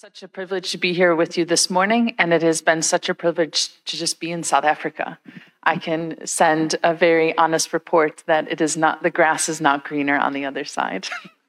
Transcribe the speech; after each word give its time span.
such 0.00 0.22
a 0.22 0.28
privilege 0.28 0.70
to 0.70 0.78
be 0.78 0.94
here 0.94 1.14
with 1.14 1.36
you 1.36 1.44
this 1.44 1.68
morning, 1.68 2.14
and 2.18 2.32
it 2.32 2.40
has 2.40 2.62
been 2.62 2.80
such 2.80 3.10
a 3.10 3.14
privilege 3.14 3.68
to 3.84 3.98
just 3.98 4.18
be 4.18 4.30
in 4.30 4.42
South 4.42 4.64
Africa. 4.64 5.18
I 5.62 5.76
can 5.76 6.26
send 6.26 6.76
a 6.82 6.94
very 6.94 7.36
honest 7.36 7.74
report 7.74 8.22
that 8.24 8.50
it 8.50 8.62
is 8.62 8.78
not 8.78 9.02
the 9.02 9.10
grass 9.10 9.46
is 9.46 9.60
not 9.60 9.84
greener 9.84 10.16
on 10.16 10.32
the 10.32 10.46
other 10.46 10.64
side. 10.64 11.08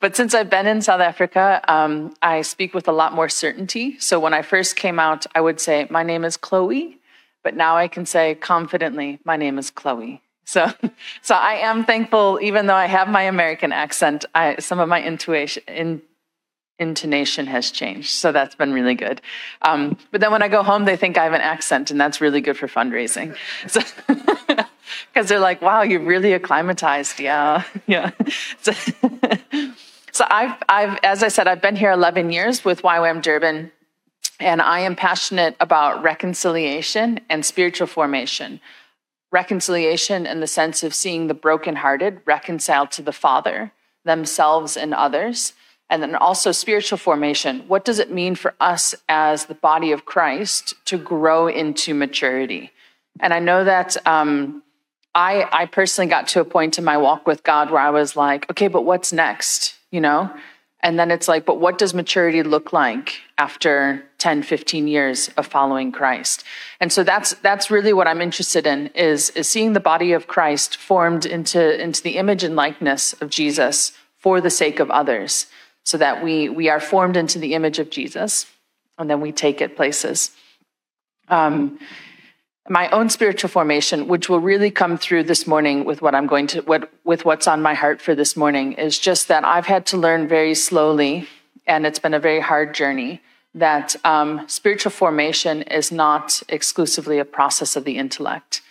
but 0.00 0.16
since 0.16 0.32
I've 0.32 0.48
been 0.48 0.66
in 0.66 0.80
South 0.80 1.02
Africa, 1.02 1.60
um, 1.68 2.14
I 2.22 2.40
speak 2.40 2.72
with 2.72 2.88
a 2.88 2.92
lot 2.92 3.12
more 3.12 3.28
certainty. 3.28 3.98
So 3.98 4.18
when 4.18 4.32
I 4.32 4.40
first 4.40 4.74
came 4.74 4.98
out, 4.98 5.26
I 5.34 5.42
would 5.42 5.60
say, 5.60 5.86
My 5.90 6.02
name 6.02 6.24
is 6.24 6.38
Chloe, 6.38 6.98
but 7.42 7.54
now 7.54 7.76
I 7.76 7.86
can 7.86 8.06
say 8.06 8.34
confidently, 8.34 9.18
My 9.26 9.36
name 9.36 9.58
is 9.58 9.70
Chloe. 9.70 10.22
So, 10.46 10.72
so 11.20 11.34
I 11.34 11.56
am 11.56 11.84
thankful, 11.84 12.38
even 12.40 12.64
though 12.64 12.74
I 12.74 12.86
have 12.86 13.10
my 13.10 13.24
American 13.24 13.72
accent, 13.72 14.24
I, 14.34 14.56
some 14.58 14.80
of 14.80 14.88
my 14.88 15.02
intuition, 15.02 15.62
in, 15.68 16.00
intonation 16.78 17.46
has 17.46 17.70
changed. 17.70 18.10
So 18.10 18.32
that's 18.32 18.54
been 18.54 18.72
really 18.72 18.94
good. 18.94 19.20
Um, 19.62 19.96
but 20.10 20.20
then 20.20 20.32
when 20.32 20.42
I 20.42 20.48
go 20.48 20.62
home, 20.62 20.84
they 20.84 20.96
think 20.96 21.16
I 21.16 21.24
have 21.24 21.32
an 21.32 21.40
accent, 21.40 21.90
and 21.90 22.00
that's 22.00 22.20
really 22.20 22.40
good 22.40 22.56
for 22.56 22.66
fundraising. 22.66 23.36
Because 23.62 25.28
they're 25.28 25.38
like, 25.38 25.62
"Wow, 25.62 25.82
you're 25.82 26.04
really 26.04 26.32
acclimatized." 26.32 27.20
Yeah, 27.20 27.64
yeah. 27.86 28.10
So, 28.60 28.72
so 30.12 30.24
I've, 30.28 30.56
I've, 30.68 30.98
as 31.02 31.22
I 31.22 31.28
said, 31.28 31.46
I've 31.46 31.62
been 31.62 31.76
here 31.76 31.92
11 31.92 32.30
years 32.30 32.64
with 32.64 32.82
YWAM 32.82 33.22
Durban, 33.22 33.72
and 34.40 34.60
I 34.60 34.80
am 34.80 34.96
passionate 34.96 35.56
about 35.60 36.02
reconciliation 36.02 37.20
and 37.28 37.44
spiritual 37.44 37.86
formation. 37.86 38.60
Reconciliation 39.30 40.26
in 40.26 40.40
the 40.40 40.46
sense 40.46 40.82
of 40.82 40.94
seeing 40.94 41.26
the 41.26 41.34
brokenhearted 41.34 42.20
reconciled 42.26 42.90
to 42.92 43.02
the 43.02 43.12
Father, 43.12 43.72
themselves, 44.04 44.76
and 44.76 44.92
others 44.92 45.54
and 45.92 46.02
then 46.02 46.14
also 46.14 46.52
spiritual 46.52 46.96
formation. 46.96 47.64
What 47.68 47.84
does 47.84 47.98
it 47.98 48.10
mean 48.10 48.34
for 48.34 48.54
us 48.58 48.94
as 49.10 49.44
the 49.44 49.54
body 49.54 49.92
of 49.92 50.06
Christ 50.06 50.74
to 50.86 50.96
grow 50.96 51.48
into 51.48 51.92
maturity? 51.92 52.72
And 53.20 53.34
I 53.34 53.40
know 53.40 53.62
that 53.62 53.98
um, 54.06 54.62
I, 55.14 55.46
I 55.52 55.66
personally 55.66 56.08
got 56.08 56.28
to 56.28 56.40
a 56.40 56.46
point 56.46 56.78
in 56.78 56.84
my 56.84 56.96
walk 56.96 57.26
with 57.26 57.42
God 57.42 57.70
where 57.70 57.82
I 57.82 57.90
was 57.90 58.16
like, 58.16 58.50
okay, 58.50 58.68
but 58.68 58.86
what's 58.86 59.12
next? 59.12 59.74
You 59.90 60.00
know? 60.00 60.34
And 60.80 60.98
then 60.98 61.10
it's 61.10 61.28
like, 61.28 61.44
but 61.44 61.60
what 61.60 61.76
does 61.76 61.92
maturity 61.92 62.42
look 62.42 62.72
like 62.72 63.20
after 63.36 64.02
10, 64.16 64.44
15 64.44 64.88
years 64.88 65.28
of 65.36 65.46
following 65.46 65.92
Christ? 65.92 66.42
And 66.80 66.90
so 66.90 67.04
that's 67.04 67.34
that's 67.34 67.70
really 67.70 67.92
what 67.92 68.08
I'm 68.08 68.22
interested 68.22 68.66
in 68.66 68.86
is, 68.94 69.28
is 69.30 69.46
seeing 69.46 69.74
the 69.74 69.78
body 69.78 70.12
of 70.12 70.26
Christ 70.26 70.78
formed 70.78 71.26
into, 71.26 71.78
into 71.78 72.02
the 72.02 72.16
image 72.16 72.44
and 72.44 72.56
likeness 72.56 73.12
of 73.20 73.28
Jesus 73.28 73.92
for 74.16 74.40
the 74.40 74.50
sake 74.50 74.80
of 74.80 74.90
others 74.90 75.46
so 75.84 75.98
that 75.98 76.22
we, 76.22 76.48
we 76.48 76.68
are 76.68 76.80
formed 76.80 77.16
into 77.16 77.38
the 77.38 77.54
image 77.54 77.78
of 77.78 77.90
Jesus 77.90 78.46
and 78.98 79.08
then 79.10 79.20
we 79.20 79.32
take 79.32 79.60
it 79.60 79.76
places. 79.76 80.30
Um, 81.28 81.78
my 82.68 82.88
own 82.90 83.10
spiritual 83.10 83.48
formation, 83.48 84.06
which 84.06 84.28
will 84.28 84.38
really 84.38 84.70
come 84.70 84.96
through 84.96 85.24
this 85.24 85.46
morning 85.46 85.84
with 85.84 86.00
what 86.00 86.14
I'm 86.14 86.26
going 86.26 86.46
to, 86.48 86.60
what, 86.60 86.92
with 87.04 87.24
what's 87.24 87.48
on 87.48 87.60
my 87.60 87.74
heart 87.74 88.00
for 88.00 88.14
this 88.14 88.36
morning, 88.36 88.74
is 88.74 88.98
just 88.98 89.28
that 89.28 89.44
I've 89.44 89.66
had 89.66 89.86
to 89.86 89.96
learn 89.96 90.28
very 90.28 90.54
slowly, 90.54 91.28
and 91.66 91.84
it's 91.84 91.98
been 91.98 92.14
a 92.14 92.20
very 92.20 92.40
hard 92.40 92.74
journey, 92.74 93.20
that 93.54 93.96
um, 94.04 94.48
spiritual 94.48 94.92
formation 94.92 95.62
is 95.62 95.90
not 95.90 96.42
exclusively 96.48 97.18
a 97.18 97.24
process 97.24 97.74
of 97.74 97.84
the 97.84 97.98
intellect. 97.98 98.62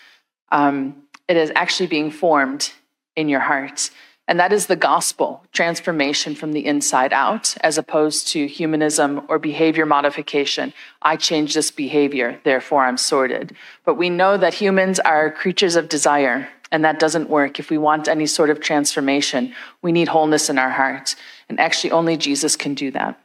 Um, 0.52 1.03
it 1.28 1.36
is 1.36 1.52
actually 1.56 1.88
being 1.88 2.12
formed 2.12 2.72
in 3.16 3.28
your 3.28 3.42
heart. 3.42 3.90
And 4.32 4.40
that 4.40 4.54
is 4.54 4.68
the 4.68 4.78
gospel 4.78 5.44
transformation 5.52 6.36
from 6.36 6.54
the 6.54 6.66
inside 6.66 7.12
out, 7.12 7.54
as 7.66 7.78
opposed 7.78 8.30
to 8.30 8.48
humanism 8.48 9.26
or 9.28 9.38
behavior 9.38 9.86
modification. 9.86 10.72
I 11.02 11.18
change 11.18 11.54
this 11.54 11.70
behavior, 11.70 12.40
therefore 12.46 12.86
I'm 12.86 12.96
sorted. 12.96 13.54
But 13.84 13.96
we 13.96 14.09
know 14.09 14.38
that 14.38 14.54
humans 14.54 15.02
are 15.02 15.30
creatures 15.30 15.76
of 15.76 15.90
desire, 15.90 16.47
and 16.72 16.81
that 16.86 16.97
doesn't 16.97 17.30
work. 17.30 17.59
If 17.59 17.69
we 17.69 17.78
want 17.78 18.08
any 18.08 18.25
sort 18.25 18.50
of 18.50 18.62
transformation, 18.62 19.53
we 19.81 19.92
need 19.92 20.08
wholeness 20.08 20.50
in 20.50 20.58
our 20.58 20.69
hearts. 20.69 21.18
And 21.50 21.59
actually, 21.59 21.92
only 21.92 22.16
Jesus 22.16 22.56
can 22.56 22.74
do 22.74 22.90
that. 22.92 23.19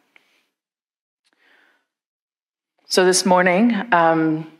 So 2.89 3.05
this 3.05 3.25
morning, 3.25 3.81
um, 3.93 4.51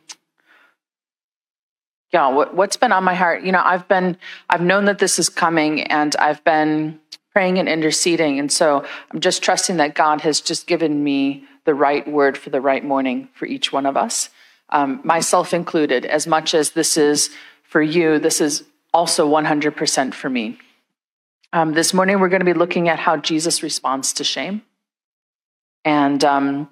yeah, 2.13 2.29
what, 2.29 2.55
what's 2.55 2.77
been 2.77 2.93
on 2.93 3.05
my 3.05 3.15
heart? 3.15 3.43
You 3.43 3.53
know, 3.53 3.63
I've 3.65 3.87
been, 3.89 4.17
I've 4.49 4.61
known 4.61 4.85
that 4.85 4.99
this 4.99 5.19
is 5.19 5.29
coming 5.29 5.83
and 5.83 6.15
I've 6.17 6.43
been 6.45 7.01
praying 7.33 7.59
and 7.59 7.69
interceding. 7.69 8.39
And 8.39 8.51
so 8.51 8.85
I'm 9.11 9.21
just 9.21 9.43
trusting 9.43 9.77
that 9.77 9.95
God 9.95 10.23
has 10.23 10.41
just 10.41 10.67
given 10.67 11.03
me 11.05 11.45
the 11.65 11.75
right 11.75 12.07
word 12.07 12.39
for 12.39 12.51
the 12.51 12.61
right 12.61 12.85
morning 12.85 13.29
for 13.35 13.45
each 13.45 13.73
one 13.73 13.87
of 13.87 13.97
us, 13.97 14.31
um, 14.71 15.01
myself 15.05 15.53
included. 15.53 16.07
As 16.07 16.27
much 16.27 16.55
as 16.55 16.71
this 16.71 16.97
is 16.97 17.31
for 17.63 17.83
you, 17.83 18.19
this 18.19 18.41
is 18.41 18.65
also 18.95 19.29
100% 19.29 20.15
for 20.15 20.31
me. 20.31 20.59
Um, 21.53 21.73
this 21.73 21.93
morning, 21.93 22.21
we're 22.21 22.29
going 22.29 22.41
to 22.41 22.47
be 22.47 22.55
looking 22.55 22.89
at 22.89 22.99
how 22.99 23.17
Jesus 23.17 23.63
responds 23.63 24.13
to 24.15 24.25
shame. 24.25 24.63
And 25.85 26.25
um, 26.25 26.69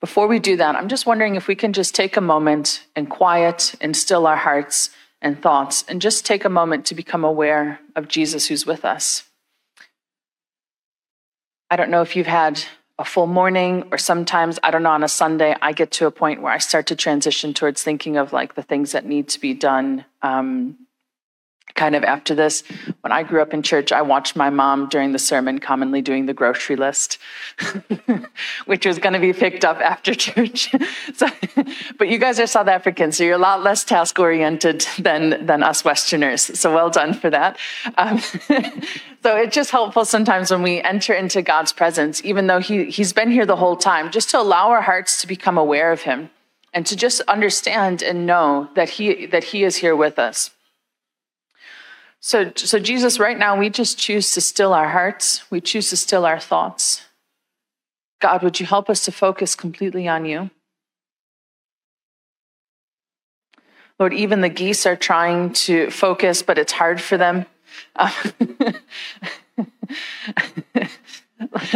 before 0.00 0.26
we 0.26 0.38
do 0.38 0.56
that, 0.56 0.76
I'm 0.76 0.88
just 0.88 1.06
wondering 1.06 1.36
if 1.36 1.48
we 1.48 1.54
can 1.54 1.72
just 1.72 1.94
take 1.94 2.16
a 2.16 2.20
moment 2.20 2.84
and 2.94 3.08
quiet 3.08 3.74
and 3.80 3.96
still 3.96 4.26
our 4.26 4.36
hearts 4.36 4.90
and 5.22 5.40
thoughts 5.40 5.84
and 5.88 6.00
just 6.00 6.26
take 6.26 6.44
a 6.44 6.50
moment 6.50 6.84
to 6.86 6.94
become 6.94 7.24
aware 7.24 7.80
of 7.94 8.08
Jesus 8.08 8.46
who's 8.46 8.66
with 8.66 8.84
us. 8.84 9.24
I 11.70 11.76
don't 11.76 11.90
know 11.90 12.02
if 12.02 12.14
you've 12.14 12.26
had 12.26 12.62
a 12.98 13.04
full 13.04 13.26
morning 13.26 13.88
or 13.90 13.98
sometimes, 13.98 14.58
I 14.62 14.70
don't 14.70 14.82
know, 14.82 14.90
on 14.90 15.02
a 15.02 15.08
Sunday, 15.08 15.56
I 15.60 15.72
get 15.72 15.90
to 15.92 16.06
a 16.06 16.10
point 16.10 16.40
where 16.40 16.52
I 16.52 16.58
start 16.58 16.86
to 16.86 16.96
transition 16.96 17.52
towards 17.52 17.82
thinking 17.82 18.16
of 18.16 18.32
like 18.32 18.54
the 18.54 18.62
things 18.62 18.92
that 18.92 19.04
need 19.04 19.28
to 19.30 19.40
be 19.40 19.52
done 19.52 20.04
um, 20.22 20.78
kind 21.76 21.94
of 21.94 22.02
after 22.02 22.34
this. 22.34 22.62
When 23.02 23.12
I 23.12 23.22
grew 23.22 23.40
up 23.40 23.54
in 23.54 23.62
church, 23.62 23.92
I 23.92 24.02
watched 24.02 24.34
my 24.34 24.50
mom 24.50 24.88
during 24.88 25.12
the 25.12 25.18
sermon 25.18 25.58
commonly 25.58 26.02
doing 26.02 26.26
the 26.26 26.34
grocery 26.34 26.76
list, 26.76 27.18
which 28.64 28.86
was 28.86 28.98
going 28.98 29.12
to 29.12 29.20
be 29.20 29.32
picked 29.32 29.64
up 29.64 29.78
after 29.78 30.14
church. 30.14 30.74
so, 31.14 31.28
but 31.98 32.08
you 32.08 32.18
guys 32.18 32.40
are 32.40 32.46
South 32.46 32.68
Africans, 32.68 33.16
so 33.16 33.24
you're 33.24 33.34
a 33.34 33.38
lot 33.38 33.62
less 33.62 33.84
task 33.84 34.18
oriented 34.18 34.86
than, 34.98 35.46
than 35.46 35.62
us 35.62 35.84
Westerners. 35.84 36.58
So 36.58 36.74
well 36.74 36.90
done 36.90 37.14
for 37.14 37.30
that. 37.30 37.58
Um, 37.96 38.18
so 39.22 39.36
it's 39.36 39.54
just 39.54 39.70
helpful 39.70 40.04
sometimes 40.04 40.50
when 40.50 40.62
we 40.62 40.80
enter 40.80 41.12
into 41.12 41.42
God's 41.42 41.72
presence, 41.72 42.24
even 42.24 42.46
though 42.46 42.60
he, 42.60 42.90
He's 42.90 43.12
been 43.12 43.30
here 43.30 43.46
the 43.46 43.56
whole 43.56 43.76
time, 43.76 44.10
just 44.10 44.30
to 44.30 44.40
allow 44.40 44.70
our 44.70 44.82
hearts 44.82 45.20
to 45.20 45.26
become 45.26 45.58
aware 45.58 45.92
of 45.92 46.02
Him 46.02 46.30
and 46.72 46.86
to 46.86 46.96
just 46.96 47.20
understand 47.22 48.02
and 48.02 48.26
know 48.26 48.68
that 48.74 48.88
He, 48.88 49.26
that 49.26 49.44
he 49.44 49.64
is 49.64 49.76
here 49.76 49.94
with 49.94 50.18
us. 50.18 50.50
So, 52.26 52.50
so 52.56 52.80
Jesus, 52.80 53.20
right 53.20 53.38
now, 53.38 53.56
we 53.56 53.70
just 53.70 53.98
choose 53.98 54.32
to 54.32 54.40
still 54.40 54.72
our 54.72 54.88
hearts. 54.88 55.48
We 55.48 55.60
choose 55.60 55.90
to 55.90 55.96
still 55.96 56.26
our 56.26 56.40
thoughts. 56.40 57.02
God, 58.20 58.42
would 58.42 58.58
you 58.58 58.66
help 58.66 58.90
us 58.90 59.04
to 59.04 59.12
focus 59.12 59.54
completely 59.54 60.08
on 60.08 60.24
you? 60.24 60.50
Lord, 64.00 64.12
even 64.12 64.40
the 64.40 64.48
geese 64.48 64.86
are 64.86 64.96
trying 64.96 65.52
to 65.52 65.88
focus, 65.90 66.42
but 66.42 66.58
it's 66.58 66.72
hard 66.72 67.00
for 67.00 67.16
them. 67.16 67.46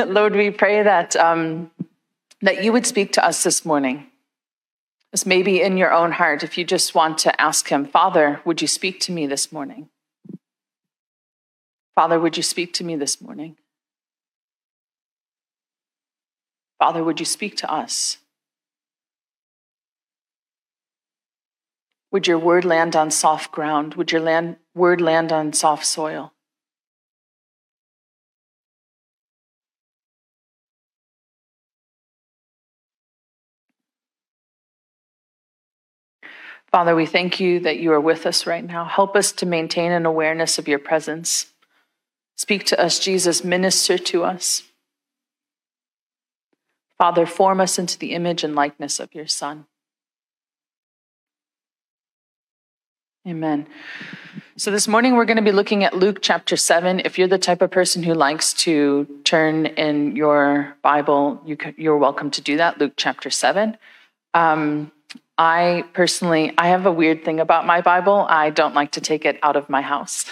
Lord, 0.05 0.35
we 0.35 0.51
pray 0.51 0.83
that, 0.83 1.15
um, 1.15 1.71
that 2.43 2.65
you 2.65 2.73
would 2.73 2.87
speak 2.87 3.13
to 3.13 3.25
us 3.25 3.45
this 3.45 3.65
morning. 3.65 4.09
This 5.13 5.25
maybe 5.25 5.63
in 5.63 5.77
your 5.77 5.93
own 5.93 6.11
heart, 6.11 6.43
if 6.43 6.59
you 6.59 6.65
just 6.65 6.93
want 6.93 7.19
to 7.19 7.41
ask 7.41 7.69
Him, 7.69 7.87
Father, 7.87 8.41
would 8.45 8.61
you 8.61 8.67
speak 8.67 8.99
to 9.03 9.13
me 9.13 9.29
this 9.29 9.53
morning? 9.53 9.89
Father, 11.95 12.19
would 12.19 12.37
you 12.37 12.43
speak 12.43 12.73
to 12.75 12.85
me 12.85 12.97
this 12.97 13.21
morning? 13.21 13.57
Father, 16.79 17.05
would 17.05 17.21
you 17.21 17.27
speak 17.27 17.57
to 17.59 17.71
us? 17.71 18.19
Would 22.11 22.27
your 22.27 22.39
word 22.39 22.65
land 22.65 22.97
on 22.97 23.11
soft 23.11 23.53
ground? 23.53 23.95
Would 23.95 24.13
your 24.13 24.21
land, 24.21 24.57
word 24.75 25.01
land 25.01 25.31
on 25.31 25.53
soft 25.53 25.85
soil? 25.85 26.33
Father, 36.71 36.95
we 36.95 37.05
thank 37.05 37.41
you 37.41 37.61
that 37.61 37.79
you 37.79 37.93
are 37.93 38.01
with 38.01 38.27
us 38.27 38.47
right 38.47 38.65
now. 38.65 38.85
Help 38.85 39.17
us 39.17 39.33
to 39.33 39.47
maintain 39.47 39.91
an 39.91 40.07
awareness 40.07 40.59
of 40.59 40.69
your 40.69 40.79
presence. 40.79 41.50
Speak 42.41 42.65
to 42.65 42.81
us, 42.83 42.99
Jesus. 42.99 43.45
Minister 43.45 43.99
to 43.99 44.25
us. 44.25 44.63
Father, 46.97 47.27
form 47.27 47.61
us 47.61 47.79
into 47.79 47.99
the 47.99 48.13
image 48.13 48.43
and 48.43 48.55
likeness 48.55 48.99
of 48.99 49.15
your 49.15 49.27
Son. 49.27 49.67
Amen. 53.29 53.67
So 54.57 54.71
this 54.71 54.89
morning 54.89 55.17
we're 55.17 55.27
going 55.27 55.37
to 55.37 55.43
be 55.43 55.53
looking 55.53 55.85
at 55.85 55.93
Luke 55.93 56.21
chapter 56.23 56.57
7. 56.57 57.03
If 57.05 57.19
you're 57.19 57.29
the 57.29 57.37
type 57.37 57.61
of 57.61 57.71
person 57.71 58.03
who 58.03 58.15
likes 58.15 58.55
to 58.55 59.07
turn 59.25 59.67
in 59.67 60.17
your 60.17 60.79
Bible, 60.81 61.43
you 61.45 61.93
are 61.93 61.99
welcome 61.99 62.31
to 62.31 62.41
do 62.41 62.57
that. 62.57 62.81
Luke 62.81 62.95
chapter 62.97 63.29
7. 63.29 63.77
Um, 64.33 64.91
I 65.41 65.85
personally, 65.95 66.53
I 66.59 66.69
have 66.69 66.85
a 66.85 66.93
weird 66.93 67.25
thing 67.25 67.41
about 67.41 67.65
my 67.65 67.81
Bible. 67.81 68.27
I 68.29 68.51
don't 68.51 68.75
like 68.75 68.93
to 68.93 69.01
take 69.01 69.25
it 69.25 69.39
out 69.43 69.57
of 69.57 69.71
my 69.71 69.81
house. 69.81 70.27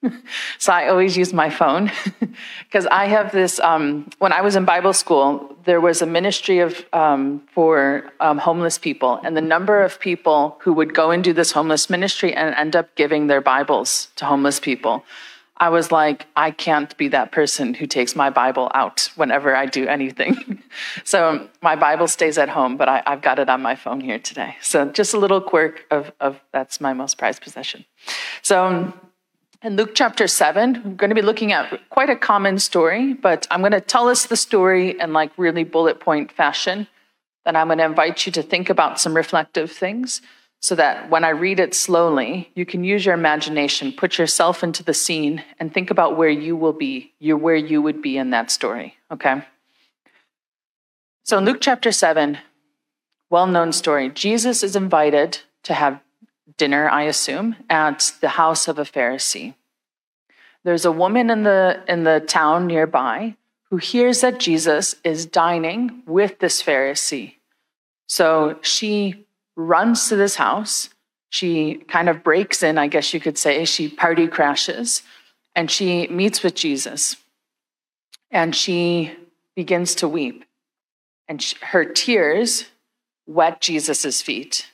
so 0.58 0.72
I 0.72 0.86
always 0.86 1.16
use 1.16 1.32
my 1.32 1.50
phone 1.50 1.90
because 2.60 2.86
I 2.86 3.06
have 3.06 3.32
this. 3.32 3.58
Um, 3.58 4.08
when 4.20 4.32
I 4.32 4.40
was 4.40 4.54
in 4.54 4.64
Bible 4.64 4.92
school, 4.92 5.56
there 5.64 5.80
was 5.80 6.00
a 6.00 6.06
ministry 6.06 6.60
of 6.60 6.86
um, 6.92 7.42
for 7.52 8.12
um, 8.20 8.38
homeless 8.38 8.78
people, 8.78 9.20
and 9.24 9.36
the 9.36 9.40
number 9.40 9.82
of 9.82 9.98
people 9.98 10.56
who 10.60 10.72
would 10.74 10.94
go 10.94 11.10
and 11.10 11.24
do 11.24 11.32
this 11.32 11.50
homeless 11.50 11.90
ministry 11.90 12.32
and 12.32 12.54
end 12.54 12.76
up 12.76 12.94
giving 12.94 13.26
their 13.26 13.40
Bibles 13.40 14.08
to 14.14 14.26
homeless 14.26 14.60
people 14.60 15.04
I 15.62 15.68
was 15.68 15.92
like, 15.92 16.26
I 16.34 16.50
can't 16.50 16.94
be 16.96 17.06
that 17.10 17.30
person 17.30 17.72
who 17.72 17.86
takes 17.86 18.16
my 18.16 18.30
Bible 18.30 18.68
out 18.74 19.08
whenever 19.14 19.54
I 19.54 19.66
do 19.66 19.86
anything. 19.86 20.60
so 21.04 21.48
my 21.62 21.76
Bible 21.76 22.08
stays 22.08 22.36
at 22.36 22.48
home, 22.48 22.76
but 22.76 22.88
I, 22.88 23.00
have 23.06 23.22
got 23.22 23.38
it 23.38 23.48
on 23.48 23.62
my 23.62 23.76
phone 23.76 24.00
here 24.00 24.18
today. 24.18 24.56
So 24.60 24.86
just 24.86 25.14
a 25.14 25.18
little 25.18 25.40
quirk 25.40 25.86
of, 25.92 26.10
of 26.18 26.40
that's 26.50 26.80
my 26.80 26.94
most 26.94 27.16
prized 27.16 27.42
possession. 27.42 27.84
So 28.42 28.92
in 29.62 29.76
Luke 29.76 29.94
chapter 29.94 30.26
7, 30.26 30.82
we're 30.84 30.94
going 30.94 31.10
to 31.10 31.14
be 31.14 31.22
looking 31.22 31.52
at 31.52 31.88
quite 31.90 32.10
a 32.10 32.16
common 32.16 32.58
story, 32.58 33.14
but 33.14 33.46
I'm 33.48 33.60
going 33.60 33.70
to 33.70 33.80
tell 33.80 34.08
us 34.08 34.26
the 34.26 34.36
story 34.36 34.98
in 34.98 35.12
like 35.12 35.30
really 35.36 35.62
bullet 35.62 36.00
point 36.00 36.32
fashion. 36.32 36.88
Then 37.44 37.54
I'm 37.54 37.68
going 37.68 37.78
to 37.78 37.84
invite 37.84 38.26
you 38.26 38.32
to 38.32 38.42
think 38.42 38.68
about 38.68 38.98
some 38.98 39.14
reflective 39.14 39.70
things 39.70 40.22
so 40.62 40.76
that 40.76 41.10
when 41.10 41.24
I 41.24 41.30
read 41.30 41.58
it 41.58 41.74
slowly, 41.74 42.48
you 42.54 42.64
can 42.64 42.84
use 42.84 43.04
your 43.04 43.16
imagination, 43.16 43.92
put 43.92 44.16
yourself 44.16 44.62
into 44.62 44.84
the 44.84 44.94
scene, 44.94 45.42
and 45.58 45.74
think 45.74 45.90
about 45.90 46.16
where 46.16 46.30
you 46.30 46.54
will 46.54 46.72
be, 46.72 47.12
you 47.18 47.36
where 47.36 47.56
you 47.56 47.82
would 47.82 48.00
be 48.00 48.16
in 48.16 48.30
that 48.30 48.48
story. 48.48 48.94
Okay? 49.10 49.42
So 51.24 51.38
in 51.38 51.44
Luke 51.44 51.58
chapter 51.60 51.90
7, 51.90 52.38
well 53.28 53.48
known 53.48 53.72
story, 53.72 54.08
Jesus 54.08 54.62
is 54.62 54.76
invited 54.76 55.40
to 55.64 55.74
have 55.74 56.00
dinner, 56.56 56.88
I 56.88 57.02
assume, 57.02 57.56
at 57.68 58.12
the 58.20 58.28
house 58.28 58.68
of 58.68 58.78
a 58.78 58.84
Pharisee. 58.84 59.54
There's 60.62 60.84
a 60.84 60.92
woman 60.92 61.28
in 61.28 61.42
the, 61.42 61.82
in 61.88 62.04
the 62.04 62.20
town 62.20 62.68
nearby 62.68 63.34
who 63.70 63.78
hears 63.78 64.20
that 64.20 64.38
Jesus 64.38 64.94
is 65.02 65.26
dining 65.26 66.04
with 66.06 66.38
this 66.38 66.62
Pharisee. 66.62 67.34
So 68.06 68.58
she 68.62 69.26
runs 69.56 70.08
to 70.08 70.16
this 70.16 70.36
house. 70.36 70.90
She 71.30 71.76
kind 71.88 72.08
of 72.08 72.22
breaks 72.22 72.62
in, 72.62 72.78
I 72.78 72.88
guess 72.88 73.14
you 73.14 73.20
could 73.20 73.38
say. 73.38 73.64
She 73.64 73.88
party 73.88 74.26
crashes 74.28 75.02
and 75.54 75.70
she 75.70 76.06
meets 76.08 76.42
with 76.42 76.54
Jesus. 76.54 77.16
And 78.30 78.54
she 78.54 79.12
begins 79.56 79.94
to 79.96 80.08
weep. 80.08 80.44
And 81.28 81.40
she, 81.42 81.56
her 81.62 81.84
tears 81.84 82.66
wet 83.26 83.60
Jesus' 83.60 84.22
feet. 84.22 84.68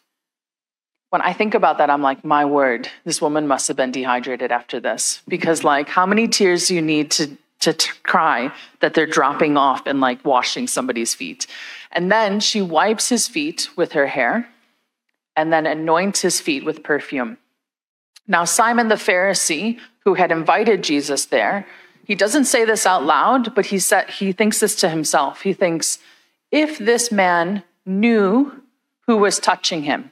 When 1.10 1.22
I 1.22 1.32
think 1.32 1.54
about 1.54 1.78
that, 1.78 1.90
I'm 1.90 2.02
like, 2.02 2.24
my 2.24 2.44
word, 2.44 2.88
this 3.04 3.22
woman 3.22 3.46
must 3.46 3.68
have 3.68 3.76
been 3.76 3.92
dehydrated 3.92 4.52
after 4.52 4.78
this. 4.78 5.22
Because, 5.26 5.64
like, 5.64 5.88
how 5.88 6.06
many 6.06 6.28
tears 6.28 6.68
do 6.68 6.74
you 6.74 6.82
need 6.82 7.10
to, 7.12 7.36
to 7.60 7.72
t- 7.72 7.90
cry 8.02 8.52
that 8.80 8.94
they're 8.94 9.06
dropping 9.06 9.56
off 9.56 9.86
and 9.86 10.00
like 10.00 10.24
washing 10.24 10.66
somebody's 10.66 11.14
feet? 11.14 11.46
And 11.90 12.12
then 12.12 12.40
she 12.40 12.60
wipes 12.60 13.08
his 13.08 13.26
feet 13.26 13.70
with 13.76 13.92
her 13.92 14.06
hair 14.06 14.48
and 15.38 15.52
then 15.52 15.66
anoints 15.66 16.20
his 16.20 16.40
feet 16.40 16.64
with 16.64 16.82
perfume. 16.82 17.38
Now, 18.26 18.44
Simon 18.44 18.88
the 18.88 18.96
Pharisee, 18.96 19.78
who 20.04 20.14
had 20.14 20.32
invited 20.32 20.82
Jesus 20.82 21.26
there, 21.26 21.64
he 22.04 22.16
doesn't 22.16 22.46
say 22.46 22.64
this 22.64 22.84
out 22.84 23.04
loud, 23.04 23.54
but 23.54 23.66
he, 23.66 23.78
said, 23.78 24.10
he 24.10 24.32
thinks 24.32 24.58
this 24.58 24.74
to 24.80 24.88
himself. 24.88 25.42
He 25.42 25.52
thinks, 25.52 26.00
if 26.50 26.76
this 26.78 27.12
man 27.12 27.62
knew 27.86 28.50
who 29.06 29.16
was 29.18 29.38
touching 29.38 29.84
him, 29.84 30.10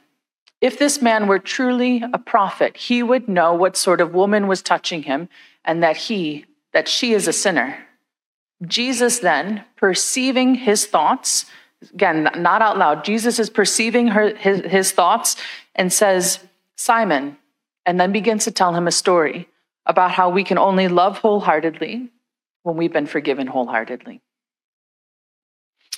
if 0.61 0.79
this 0.79 1.01
man 1.01 1.27
were 1.27 1.39
truly 1.39 2.05
a 2.13 2.17
prophet, 2.17 2.77
he 2.77 3.03
would 3.03 3.27
know 3.27 3.53
what 3.53 3.75
sort 3.75 3.99
of 3.99 4.13
woman 4.13 4.47
was 4.47 4.61
touching 4.61 5.03
him 5.03 5.27
and 5.65 5.83
that 5.83 5.97
he, 5.97 6.45
that 6.71 6.87
she 6.87 7.11
is 7.11 7.27
a 7.27 7.33
sinner. 7.33 7.77
Jesus 8.65 9.19
then, 9.19 9.65
perceiving 9.75 10.55
his 10.55 10.85
thoughts, 10.85 11.45
Again, 11.93 12.29
not 12.35 12.61
out 12.61 12.77
loud. 12.77 13.05
Jesus 13.05 13.39
is 13.39 13.49
perceiving 13.49 14.07
her, 14.09 14.35
his, 14.35 14.61
his 14.61 14.91
thoughts 14.91 15.35
and 15.75 15.93
says, 15.93 16.39
Simon, 16.75 17.37
and 17.85 17.99
then 17.99 18.11
begins 18.11 18.45
to 18.45 18.51
tell 18.51 18.73
him 18.73 18.87
a 18.87 18.91
story 18.91 19.47
about 19.85 20.11
how 20.11 20.29
we 20.29 20.43
can 20.43 20.57
only 20.57 20.87
love 20.87 21.19
wholeheartedly 21.19 22.09
when 22.63 22.77
we've 22.77 22.91
been 22.91 23.05
forgiven 23.05 23.47
wholeheartedly. 23.47 24.21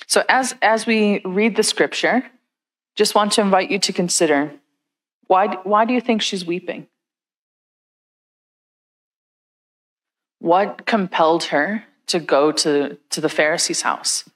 So, 0.06 0.24
as, 0.28 0.54
as 0.60 0.86
we 0.86 1.20
read 1.24 1.56
the 1.56 1.62
scripture, 1.62 2.24
just 2.96 3.14
want 3.14 3.32
to 3.32 3.40
invite 3.40 3.70
you 3.70 3.78
to 3.78 3.92
consider 3.92 4.52
why, 5.26 5.56
why 5.62 5.84
do 5.84 5.94
you 5.94 6.00
think 6.00 6.22
she's 6.22 6.44
weeping? 6.44 6.88
What 10.40 10.86
compelled 10.86 11.44
her 11.44 11.84
to 12.08 12.18
go 12.18 12.50
to, 12.50 12.98
to 13.10 13.20
the 13.20 13.28
Pharisee's 13.28 13.82
house? 13.82 14.28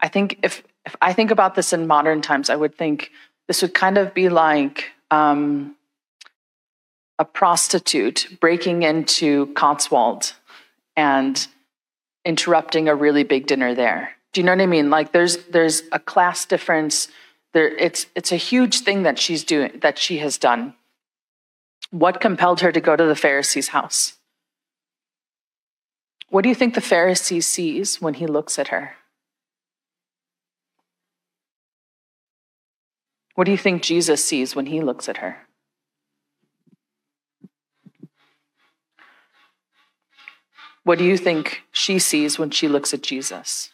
I 0.00 0.08
think 0.08 0.38
if 0.42 0.62
if 0.86 0.96
I 1.00 1.12
think 1.12 1.30
about 1.30 1.54
this 1.54 1.72
in 1.72 1.86
modern 1.86 2.20
times, 2.20 2.50
I 2.50 2.56
would 2.56 2.76
think 2.76 3.10
this 3.48 3.62
would 3.62 3.74
kind 3.74 3.98
of 3.98 4.14
be 4.14 4.28
like 4.28 4.92
um, 5.10 5.76
a 7.18 7.24
prostitute 7.24 8.28
breaking 8.40 8.82
into 8.82 9.46
Cotswold 9.54 10.34
and 10.96 11.46
interrupting 12.24 12.88
a 12.88 12.94
really 12.94 13.24
big 13.24 13.46
dinner 13.46 13.74
there. 13.74 14.12
Do 14.32 14.40
you 14.40 14.44
know 14.44 14.52
what 14.52 14.60
I 14.60 14.66
mean? 14.66 14.90
Like 14.90 15.12
there's 15.12 15.36
there's 15.46 15.82
a 15.92 15.98
class 15.98 16.44
difference. 16.44 17.08
There, 17.52 17.68
it's 17.68 18.06
it's 18.14 18.32
a 18.32 18.36
huge 18.36 18.80
thing 18.80 19.04
that 19.04 19.18
she's 19.18 19.44
doing 19.44 19.78
that 19.80 19.98
she 19.98 20.18
has 20.18 20.38
done. 20.38 20.74
What 21.90 22.20
compelled 22.20 22.60
her 22.60 22.72
to 22.72 22.80
go 22.80 22.96
to 22.96 23.04
the 23.04 23.14
Pharisee's 23.14 23.68
house? 23.68 24.14
What 26.30 26.42
do 26.42 26.48
you 26.48 26.54
think 26.56 26.74
the 26.74 26.80
Pharisee 26.80 27.42
sees 27.42 28.00
when 28.00 28.14
he 28.14 28.26
looks 28.26 28.58
at 28.58 28.68
her? 28.68 28.96
What 33.34 33.44
do 33.44 33.50
you 33.50 33.58
think 33.58 33.82
Jesus 33.82 34.24
sees 34.24 34.54
when 34.54 34.66
he 34.66 34.80
looks 34.80 35.08
at 35.08 35.18
her? 35.18 35.38
What 40.84 40.98
do 40.98 41.04
you 41.04 41.16
think 41.16 41.62
she 41.72 41.98
sees 41.98 42.38
when 42.38 42.50
she 42.50 42.68
looks 42.68 42.92
at 42.94 43.02
Jesus? 43.02 43.70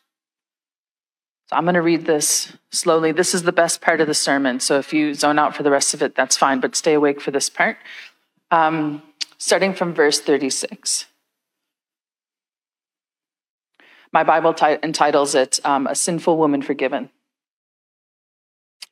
So 1.48 1.56
I'm 1.56 1.64
going 1.64 1.74
to 1.74 1.82
read 1.82 2.06
this 2.06 2.56
slowly. 2.70 3.10
This 3.10 3.34
is 3.34 3.42
the 3.42 3.52
best 3.52 3.80
part 3.80 4.00
of 4.00 4.06
the 4.06 4.14
sermon. 4.14 4.60
So 4.60 4.78
if 4.78 4.92
you 4.92 5.14
zone 5.14 5.38
out 5.38 5.56
for 5.56 5.64
the 5.64 5.70
rest 5.70 5.92
of 5.92 6.02
it, 6.02 6.14
that's 6.14 6.36
fine, 6.36 6.60
but 6.60 6.76
stay 6.76 6.94
awake 6.94 7.20
for 7.20 7.32
this 7.32 7.50
part. 7.50 7.76
Um, 8.52 9.02
starting 9.36 9.74
from 9.74 9.92
verse 9.92 10.20
36. 10.20 11.06
My 14.12 14.22
Bible 14.22 14.54
t- 14.54 14.76
entitles 14.82 15.34
it 15.34 15.58
um, 15.64 15.88
A 15.88 15.94
Sinful 15.96 16.36
Woman 16.36 16.62
Forgiven. 16.62 17.10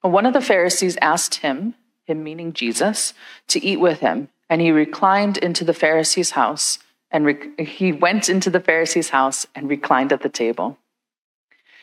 One 0.03 0.27
of 0.27 0.33
the 0.33 0.41
Pharisees 0.41 0.97
asked 1.03 1.37
him, 1.37 1.75
him 2.07 2.23
meaning 2.23 2.53
Jesus, 2.53 3.15
to 3.49 3.65
eat 3.65 3.79
with 3.79 4.01
him, 4.01 4.29
and 4.49 4.61
he 4.61 4.71
reclined 4.71 5.37
into 5.39 5.65
the 5.65 5.75
Pharisee's 5.75 6.31
house, 6.31 6.79
and 7.11 7.59
he 7.59 7.93
went 7.93 8.29
into 8.29 8.49
the 8.51 8.61
Pharisee's 8.61 9.11
house 9.11 9.47
and 9.55 9.69
reclined 9.69 10.13
at 10.13 10.23
the 10.23 10.29
table. 10.29 10.79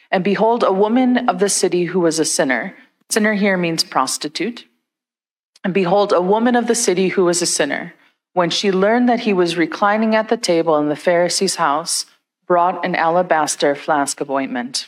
And 0.09 0.23
behold, 0.23 0.63
a 0.63 0.71
woman 0.71 1.29
of 1.29 1.39
the 1.39 1.49
city 1.49 1.85
who 1.85 1.99
was 1.99 2.19
a 2.19 2.25
sinner, 2.25 2.75
sinner 3.09 3.33
here 3.33 3.57
means 3.57 3.83
prostitute. 3.83 4.65
And 5.63 5.73
behold, 5.73 6.13
a 6.13 6.21
woman 6.21 6.55
of 6.55 6.67
the 6.67 6.75
city 6.75 7.09
who 7.09 7.25
was 7.25 7.41
a 7.41 7.47
sinner, 7.47 7.93
when 8.33 8.49
she 8.49 8.71
learned 8.71 9.09
that 9.09 9.21
he 9.21 9.33
was 9.33 9.57
reclining 9.57 10.15
at 10.15 10.29
the 10.29 10.37
table 10.37 10.77
in 10.77 10.89
the 10.89 10.95
Pharisee's 10.95 11.55
house, 11.55 12.05
brought 12.47 12.85
an 12.85 12.95
alabaster 12.95 13.75
flask 13.75 14.21
of 14.21 14.29
ointment 14.29 14.87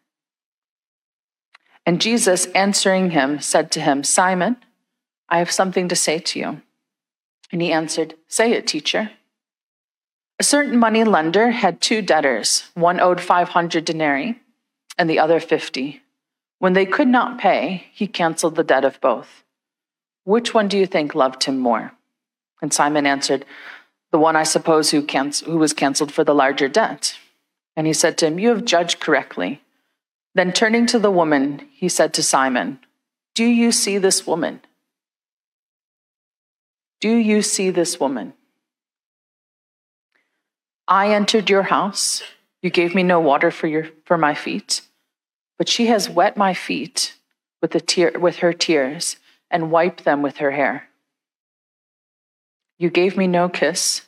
And 1.91 1.99
Jesus, 1.99 2.45
answering 2.55 3.09
him, 3.09 3.41
said 3.41 3.69
to 3.71 3.81
him, 3.81 4.05
Simon, 4.05 4.55
I 5.27 5.39
have 5.39 5.51
something 5.51 5.89
to 5.89 5.95
say 5.97 6.19
to 6.19 6.39
you. 6.39 6.61
And 7.51 7.61
he 7.61 7.73
answered, 7.73 8.13
Say 8.29 8.53
it, 8.53 8.65
teacher. 8.65 9.11
A 10.39 10.43
certain 10.43 10.79
money 10.79 11.03
lender 11.03 11.51
had 11.51 11.81
two 11.81 12.01
debtors. 12.01 12.69
One 12.75 13.01
owed 13.01 13.19
500 13.19 13.83
denarii 13.83 14.39
and 14.97 15.09
the 15.09 15.19
other 15.19 15.41
50. 15.41 16.01
When 16.59 16.71
they 16.71 16.85
could 16.85 17.09
not 17.09 17.37
pay, 17.37 17.87
he 17.91 18.07
canceled 18.07 18.55
the 18.55 18.63
debt 18.63 18.85
of 18.85 19.01
both. 19.01 19.43
Which 20.23 20.53
one 20.53 20.69
do 20.69 20.77
you 20.77 20.85
think 20.85 21.13
loved 21.13 21.43
him 21.43 21.59
more? 21.59 21.91
And 22.61 22.71
Simon 22.71 23.05
answered, 23.05 23.43
The 24.11 24.17
one 24.17 24.37
I 24.37 24.43
suppose 24.43 24.91
who, 24.91 25.01
who 25.01 25.57
was 25.57 25.73
canceled 25.73 26.13
for 26.13 26.23
the 26.23 26.33
larger 26.33 26.69
debt. 26.69 27.17
And 27.75 27.85
he 27.85 27.91
said 27.91 28.17
to 28.19 28.27
him, 28.27 28.39
You 28.39 28.47
have 28.47 28.63
judged 28.63 29.01
correctly. 29.01 29.61
Then 30.33 30.53
turning 30.53 30.85
to 30.87 30.99
the 30.99 31.11
woman, 31.11 31.67
he 31.73 31.89
said 31.89 32.13
to 32.13 32.23
Simon, 32.23 32.79
Do 33.35 33.45
you 33.45 33.71
see 33.71 33.97
this 33.97 34.25
woman? 34.25 34.61
Do 37.01 37.15
you 37.15 37.41
see 37.41 37.69
this 37.69 37.99
woman? 37.99 38.33
I 40.87 41.13
entered 41.13 41.49
your 41.49 41.63
house. 41.63 42.21
You 42.61 42.69
gave 42.69 42.93
me 42.93 43.03
no 43.03 43.19
water 43.19 43.49
for, 43.49 43.67
your, 43.67 43.87
for 44.05 44.17
my 44.17 44.35
feet, 44.35 44.81
but 45.57 45.67
she 45.67 45.87
has 45.87 46.09
wet 46.09 46.37
my 46.37 46.53
feet 46.53 47.15
with, 47.61 47.71
the 47.71 47.81
tear, 47.81 48.11
with 48.19 48.37
her 48.37 48.53
tears 48.53 49.17
and 49.49 49.71
wiped 49.71 50.03
them 50.05 50.21
with 50.21 50.37
her 50.37 50.51
hair. 50.51 50.89
You 52.77 52.89
gave 52.89 53.17
me 53.17 53.27
no 53.27 53.49
kiss, 53.49 54.03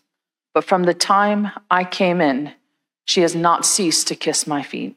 but 0.53 0.63
from 0.63 0.83
the 0.83 0.93
time 0.93 1.51
I 1.69 1.83
came 1.83 2.21
in, 2.21 2.53
she 3.05 3.21
has 3.21 3.35
not 3.35 3.65
ceased 3.65 4.07
to 4.07 4.15
kiss 4.15 4.45
my 4.47 4.61
feet. 4.61 4.95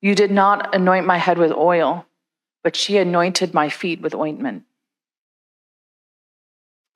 You 0.00 0.14
did 0.14 0.30
not 0.30 0.74
anoint 0.74 1.06
my 1.06 1.18
head 1.18 1.38
with 1.38 1.52
oil, 1.52 2.06
but 2.62 2.76
she 2.76 2.98
anointed 2.98 3.54
my 3.54 3.68
feet 3.68 4.00
with 4.00 4.14
ointment. 4.14 4.64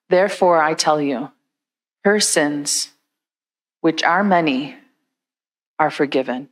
Therefore, 0.08 0.62
I 0.62 0.74
tell 0.74 1.00
you, 1.00 1.32
her 2.04 2.20
sins, 2.20 2.90
which 3.80 4.02
are 4.02 4.22
many, 4.22 4.76
are 5.78 5.90
forgiven. 5.90 6.48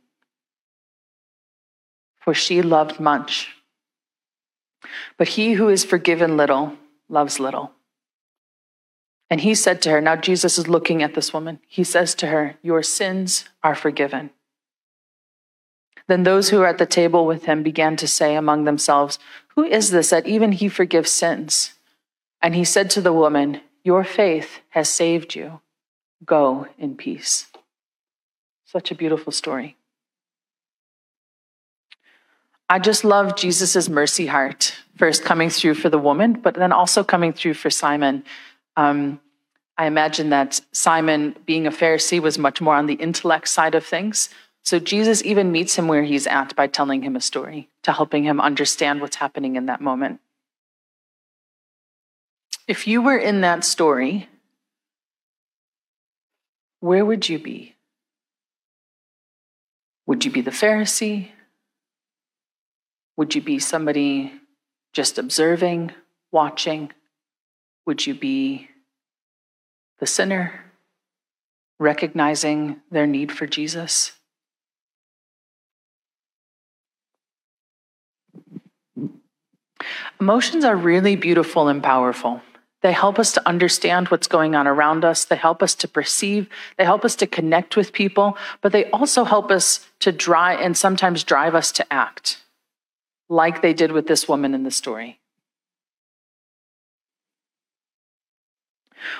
For 2.19 2.33
she 2.33 2.61
loved 2.61 2.99
much. 2.99 3.49
But 5.17 5.29
he 5.29 5.53
who 5.53 5.69
is 5.69 5.85
forgiven 5.85 6.37
little 6.37 6.77
loves 7.07 7.39
little. 7.39 7.71
And 9.29 9.41
he 9.41 9.55
said 9.55 9.81
to 9.83 9.91
her, 9.91 10.01
Now 10.01 10.15
Jesus 10.17 10.57
is 10.57 10.67
looking 10.67 11.01
at 11.01 11.13
this 11.13 11.33
woman. 11.33 11.59
He 11.67 11.83
says 11.83 12.13
to 12.15 12.27
her, 12.27 12.57
Your 12.61 12.83
sins 12.83 13.45
are 13.63 13.75
forgiven. 13.75 14.31
Then 16.11 16.23
those 16.23 16.49
who 16.49 16.57
were 16.59 16.67
at 16.67 16.77
the 16.77 16.85
table 16.85 17.25
with 17.25 17.45
him 17.45 17.63
began 17.63 17.95
to 17.95 18.05
say 18.05 18.35
among 18.35 18.65
themselves, 18.65 19.17
Who 19.55 19.63
is 19.63 19.91
this 19.91 20.09
that 20.09 20.27
even 20.27 20.51
he 20.51 20.67
forgives 20.67 21.09
sins? 21.09 21.75
And 22.41 22.53
he 22.53 22.65
said 22.65 22.89
to 22.89 23.01
the 23.01 23.13
woman, 23.13 23.61
Your 23.85 24.03
faith 24.03 24.59
has 24.71 24.89
saved 24.89 25.35
you. 25.35 25.61
Go 26.25 26.67
in 26.77 26.97
peace. 26.97 27.47
Such 28.65 28.91
a 28.91 28.95
beautiful 28.95 29.31
story. 29.31 29.77
I 32.69 32.77
just 32.77 33.05
love 33.05 33.37
Jesus' 33.37 33.87
mercy 33.87 34.25
heart, 34.25 34.75
first 34.97 35.23
coming 35.23 35.49
through 35.49 35.75
for 35.75 35.87
the 35.87 35.97
woman, 35.97 36.33
but 36.33 36.55
then 36.55 36.73
also 36.73 37.05
coming 37.05 37.31
through 37.31 37.53
for 37.53 37.69
Simon. 37.69 38.25
Um, 38.75 39.21
I 39.77 39.85
imagine 39.85 40.29
that 40.31 40.59
Simon, 40.73 41.37
being 41.45 41.67
a 41.67 41.71
Pharisee, 41.71 42.19
was 42.19 42.37
much 42.37 42.59
more 42.59 42.75
on 42.75 42.87
the 42.87 42.95
intellect 42.95 43.47
side 43.47 43.75
of 43.75 43.85
things. 43.85 44.27
So 44.63 44.79
Jesus 44.79 45.23
even 45.23 45.51
meets 45.51 45.75
him 45.75 45.87
where 45.87 46.03
he's 46.03 46.27
at 46.27 46.55
by 46.55 46.67
telling 46.67 47.01
him 47.01 47.15
a 47.15 47.21
story 47.21 47.69
to 47.83 47.91
helping 47.91 48.23
him 48.23 48.39
understand 48.39 49.01
what's 49.01 49.17
happening 49.17 49.55
in 49.55 49.65
that 49.65 49.81
moment. 49.81 50.19
If 52.67 52.87
you 52.87 53.01
were 53.01 53.17
in 53.17 53.41
that 53.41 53.65
story, 53.65 54.29
where 56.79 57.03
would 57.03 57.27
you 57.27 57.39
be? 57.39 57.75
Would 60.05 60.25
you 60.25 60.31
be 60.31 60.41
the 60.41 60.51
Pharisee? 60.51 61.29
Would 63.17 63.35
you 63.35 63.41
be 63.41 63.59
somebody 63.59 64.33
just 64.93 65.17
observing, 65.17 65.91
watching? 66.31 66.91
Would 67.85 68.05
you 68.05 68.13
be 68.13 68.69
the 69.99 70.07
sinner, 70.07 70.65
recognizing 71.79 72.81
their 72.89 73.07
need 73.07 73.31
for 73.31 73.47
Jesus? 73.47 74.13
Emotions 80.19 80.63
are 80.63 80.75
really 80.75 81.15
beautiful 81.15 81.67
and 81.67 81.81
powerful. 81.81 82.41
They 82.81 82.91
help 82.91 83.19
us 83.19 83.31
to 83.33 83.47
understand 83.47 84.07
what's 84.07 84.27
going 84.27 84.55
on 84.55 84.67
around 84.67 85.05
us. 85.05 85.23
They 85.25 85.35
help 85.35 85.61
us 85.61 85.75
to 85.75 85.87
perceive. 85.87 86.49
They 86.77 86.83
help 86.83 87.05
us 87.05 87.15
to 87.17 87.27
connect 87.27 87.75
with 87.77 87.93
people, 87.93 88.37
but 88.61 88.71
they 88.71 88.89
also 88.89 89.23
help 89.23 89.51
us 89.51 89.87
to 89.99 90.11
drive 90.11 90.59
and 90.59 90.75
sometimes 90.75 91.23
drive 91.23 91.53
us 91.53 91.71
to 91.73 91.93
act, 91.93 92.41
like 93.29 93.61
they 93.61 93.73
did 93.73 93.91
with 93.91 94.07
this 94.07 94.27
woman 94.27 94.55
in 94.55 94.63
the 94.63 94.71
story. 94.71 95.19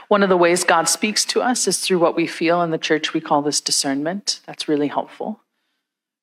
One 0.07 0.23
of 0.23 0.29
the 0.29 0.37
ways 0.37 0.63
God 0.63 0.87
speaks 0.87 1.25
to 1.25 1.41
us 1.41 1.67
is 1.67 1.79
through 1.79 1.99
what 1.99 2.15
we 2.15 2.27
feel. 2.27 2.61
In 2.61 2.71
the 2.71 2.77
church, 2.77 3.13
we 3.13 3.21
call 3.21 3.41
this 3.41 3.61
discernment. 3.61 4.39
That's 4.45 4.67
really 4.67 4.87
helpful. 4.87 5.39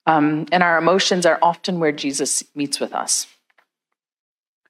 Um, 0.06 0.46
and 0.52 0.62
our 0.62 0.78
emotions 0.78 1.26
are 1.26 1.38
often 1.42 1.80
where 1.80 1.92
Jesus 1.92 2.44
meets 2.54 2.80
with 2.80 2.94
us 2.94 3.26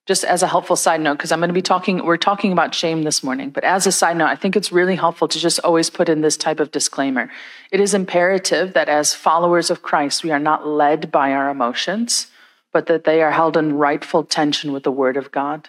just 0.09 0.25
as 0.25 0.43
a 0.43 0.47
helpful 0.47 0.75
side 0.75 1.03
note, 1.03 1.19
because 1.19 1.31
I'm 1.31 1.39
going 1.39 1.51
to 1.51 1.55
be 1.55 1.61
talking, 1.61 2.03
we're 2.03 2.17
talking 2.17 2.51
about 2.51 2.75
shame 2.75 3.03
this 3.03 3.23
morning, 3.23 3.51
but 3.51 3.63
as 3.63 3.87
a 3.87 3.93
side 3.93 4.17
note, 4.17 4.29
I 4.29 4.37
think 4.37 4.57
it's 4.57 4.73
really 4.73 4.97
helpful 4.97 5.29
to 5.29 5.39
just 5.39 5.61
always 5.61 5.91
put 5.91 6.09
in 6.09 6.23
this 6.23 6.39
type 6.39 6.61
of 6.61 6.71
disclaimer. 6.71 7.31
It 7.71 7.79
is 7.79 7.93
imperative 7.93 8.73
that 8.73 8.89
as 8.89 9.13
followers 9.13 9.69
of 9.69 9.83
Christ, 9.83 10.25
we 10.25 10.31
are 10.31 10.39
not 10.39 10.67
led 10.67 11.13
by 11.13 11.35
our 11.35 11.51
emotions, 11.51 12.29
but 12.73 12.87
that 12.87 13.05
they 13.05 13.21
are 13.21 13.33
held 13.33 13.55
in 13.55 13.77
rightful 13.77 14.25
tension 14.25 14.73
with 14.73 14.83
the 14.83 14.91
Word 14.91 15.19
of 15.19 15.31
God. 15.31 15.69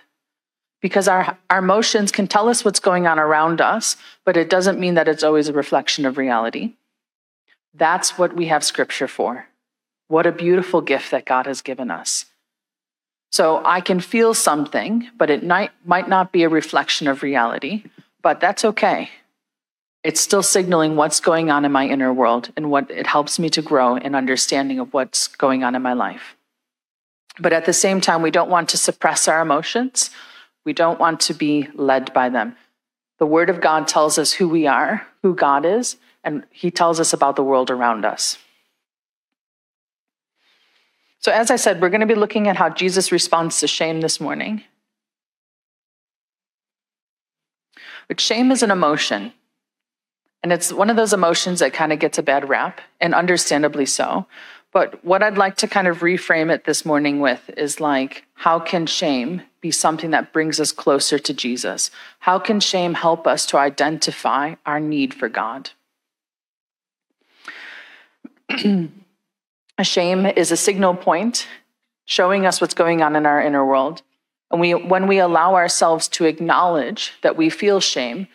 Because 0.81 1.09
our, 1.09 1.37
our 1.49 1.59
emotions 1.59 2.09
can 2.09 2.25
tell 2.25 2.47
us 2.47 2.63
what's 2.63 2.79
going 2.79 3.07
on 3.07 3.19
around 3.19 3.59
us, 3.59 3.97
but 4.23 4.37
it 4.37 4.49
doesn't 4.49 4.79
mean 4.79 4.93
that 4.93 5.09
it's 5.09 5.23
always 5.23 5.49
a 5.49 5.53
reflection 5.53 6.05
of 6.05 6.17
reality. 6.17 6.75
That's 7.73 8.17
what 8.17 8.37
we 8.37 8.45
have 8.45 8.63
Scripture 8.63 9.09
for. 9.09 9.47
What 10.07 10.25
a 10.25 10.31
beautiful 10.31 10.79
gift 10.79 11.11
that 11.11 11.25
God 11.25 11.45
has 11.45 11.61
given 11.61 11.91
us. 11.91 12.23
So 13.31 13.61
I 13.63 13.81
can 13.81 13.99
feel 13.99 14.33
something, 14.33 15.07
but 15.17 15.29
it 15.29 15.43
might, 15.43 15.71
might 15.85 16.09
not 16.09 16.31
be 16.31 16.43
a 16.43 16.49
reflection 16.49 17.07
of 17.07 17.21
reality, 17.21 17.83
but 18.21 18.39
that's 18.39 18.65
okay. 18.65 19.09
It's 20.03 20.21
still 20.21 20.43
signaling 20.43 20.95
what's 20.95 21.19
going 21.19 21.51
on 21.51 21.65
in 21.65 21.71
my 21.71 21.87
inner 21.87 22.13
world 22.13 22.51
and 22.55 22.71
what 22.71 22.89
it 22.89 23.05
helps 23.05 23.37
me 23.37 23.49
to 23.51 23.61
grow 23.61 23.97
in 23.97 24.15
understanding 24.15 24.79
of 24.79 24.93
what's 24.93 25.27
going 25.27 25.63
on 25.63 25.75
in 25.75 25.81
my 25.81 25.93
life. 25.93 26.35
But 27.39 27.53
at 27.53 27.65
the 27.65 27.73
same 27.73 28.01
time, 28.01 28.21
we 28.21 28.31
don't 28.31 28.49
want 28.49 28.69
to 28.69 28.77
suppress 28.77 29.27
our 29.27 29.41
emotions. 29.41 30.09
We 30.65 30.73
don't 30.73 30.99
want 30.99 31.19
to 31.21 31.33
be 31.33 31.67
led 31.73 32.13
by 32.13 32.29
them. 32.29 32.55
The 33.17 33.25
Word 33.25 33.49
of 33.49 33.61
God 33.61 33.87
tells 33.87 34.17
us 34.17 34.33
who 34.33 34.47
we 34.47 34.67
are, 34.67 35.05
who 35.21 35.35
God 35.35 35.65
is, 35.65 35.97
and 36.23 36.45
He 36.51 36.71
tells 36.71 36.99
us 36.99 37.13
about 37.13 37.35
the 37.35 37.43
world 37.43 37.69
around 37.69 38.05
us. 38.05 38.37
So, 41.19 41.31
as 41.31 41.51
I 41.51 41.57
said, 41.57 41.81
we're 41.81 41.89
going 41.89 41.99
to 42.01 42.07
be 42.07 42.15
looking 42.15 42.47
at 42.47 42.55
how 42.55 42.69
Jesus 42.69 43.11
responds 43.11 43.59
to 43.59 43.67
shame 43.67 44.01
this 44.01 44.21
morning. 44.21 44.63
But 48.07 48.21
shame 48.21 48.51
is 48.51 48.63
an 48.63 48.71
emotion. 48.71 49.33
And 50.41 50.53
it's 50.53 50.71
one 50.71 50.89
of 50.89 50.95
those 50.95 51.11
emotions 51.11 51.59
that 51.59 51.73
kind 51.73 51.91
of 51.91 51.99
gets 51.99 52.17
a 52.17 52.23
bad 52.23 52.47
rap, 52.47 52.79
and 53.01 53.13
understandably 53.13 53.85
so. 53.85 54.25
But 54.71 55.03
what 55.03 55.21
I'd 55.21 55.37
like 55.37 55.57
to 55.57 55.67
kind 55.67 55.87
of 55.87 55.99
reframe 55.99 56.53
it 56.53 56.63
this 56.63 56.85
morning 56.85 57.19
with 57.19 57.49
is 57.57 57.81
like, 57.81 58.23
how 58.35 58.59
can 58.59 58.85
shame 58.85 59.41
be 59.61 59.71
something 59.71 60.11
that 60.11 60.31
brings 60.31 60.59
us 60.59 60.71
closer 60.71 61.19
to 61.19 61.33
Jesus? 61.33 61.91
How 62.19 62.39
can 62.39 62.61
shame 62.61 62.93
help 62.93 63.27
us 63.27 63.45
to 63.47 63.57
identify 63.57 64.55
our 64.65 64.79
need 64.79 65.13
for 65.13 65.27
God? 65.27 65.71
A 69.79 69.83
shame 69.85 70.25
is 70.25 70.51
a 70.51 70.57
signal 70.57 70.93
point 70.93 71.47
showing 72.03 72.45
us 72.45 72.59
what's 72.59 72.73
going 72.73 73.01
on 73.01 73.15
in 73.15 73.25
our 73.25 73.41
inner 73.41 73.65
world. 73.65 74.01
And 74.51 74.59
we, 74.59 74.73
when 74.73 75.07
we 75.07 75.19
allow 75.19 75.55
ourselves 75.55 76.09
to 76.09 76.25
acknowledge 76.25 77.13
that 77.21 77.37
we 77.37 77.49
feel 77.49 77.79
shame, 77.79 78.27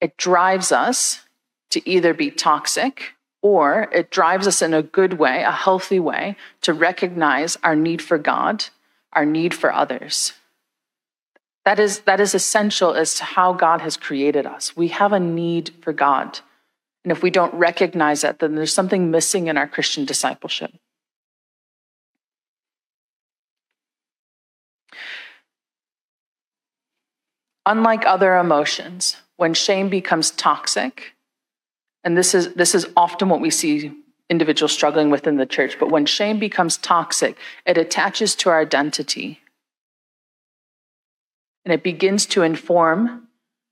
it 0.00 0.16
drives 0.16 0.72
us 0.72 1.20
to 1.68 1.86
either 1.86 2.14
be 2.14 2.30
toxic 2.30 3.12
or 3.42 3.90
it 3.92 4.10
drives 4.10 4.46
us 4.46 4.62
in 4.62 4.72
a 4.72 4.82
good 4.82 5.18
way, 5.18 5.42
a 5.42 5.52
healthy 5.52 6.00
way, 6.00 6.34
to 6.62 6.72
recognize 6.72 7.58
our 7.62 7.76
need 7.76 8.00
for 8.00 8.16
God, 8.16 8.64
our 9.12 9.26
need 9.26 9.52
for 9.52 9.70
others. 9.70 10.32
That 11.66 11.78
is, 11.78 12.00
that 12.00 12.20
is 12.20 12.34
essential 12.34 12.94
as 12.94 13.16
to 13.16 13.24
how 13.24 13.52
God 13.52 13.82
has 13.82 13.98
created 13.98 14.46
us. 14.46 14.74
We 14.74 14.88
have 14.88 15.12
a 15.12 15.20
need 15.20 15.74
for 15.82 15.92
God. 15.92 16.40
And 17.04 17.12
if 17.12 17.22
we 17.22 17.28
don't 17.28 17.52
recognize 17.52 18.22
that, 18.22 18.38
then 18.38 18.54
there's 18.54 18.72
something 18.72 19.10
missing 19.10 19.48
in 19.48 19.58
our 19.58 19.68
Christian 19.68 20.06
discipleship. 20.06 20.72
Unlike 27.66 28.06
other 28.06 28.36
emotions, 28.36 29.16
when 29.36 29.52
shame 29.52 29.88
becomes 29.88 30.30
toxic, 30.30 31.14
and 32.04 32.16
this 32.16 32.34
is, 32.34 32.54
this 32.54 32.74
is 32.74 32.86
often 32.96 33.28
what 33.28 33.40
we 33.40 33.50
see 33.50 33.92
individuals 34.30 34.72
struggling 34.72 35.10
with 35.10 35.26
in 35.26 35.36
the 35.36 35.46
church, 35.46 35.76
but 35.78 35.90
when 35.90 36.06
shame 36.06 36.38
becomes 36.38 36.76
toxic, 36.76 37.36
it 37.66 37.76
attaches 37.76 38.34
to 38.36 38.50
our 38.50 38.60
identity 38.60 39.40
and 41.66 41.72
it 41.72 41.82
begins 41.82 42.26
to 42.26 42.42
inform 42.42 43.26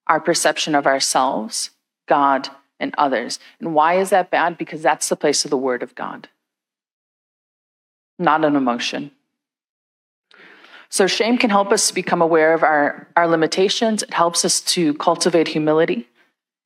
our 0.09 0.21
perception 0.21 0.75
of 0.75 0.85
ourselves, 0.85 1.71
God, 2.09 2.49
and 2.81 2.93
others. 2.99 3.39
And 3.61 3.73
why 3.73 3.95
is 3.95 4.11
that 4.11 4.33
bad? 4.33 4.59
Because 4.59 4.83
that's 4.83 5.09
the 5.09 5.17
place 5.17 5.45
of 5.45 5.51
the 5.51 5.57
Word 5.57 5.83
of 5.83 5.95
God, 5.95 6.29
not 8.19 8.45
an 8.45 8.57
emotion. 8.57 9.13
So, 10.95 11.09
shame 11.09 11.39
can 11.39 11.51
help 11.51 11.73
us 11.73 11.91
become 11.91 12.23
aware 12.23 12.55
of 12.55 12.63
our, 12.63 13.09
our 13.17 13.27
limitations. 13.27 14.05
It 14.05 14.15
helps 14.15 14.45
us 14.45 14.61
to 14.61 14.95
cultivate 14.95 15.49
humility. 15.49 16.09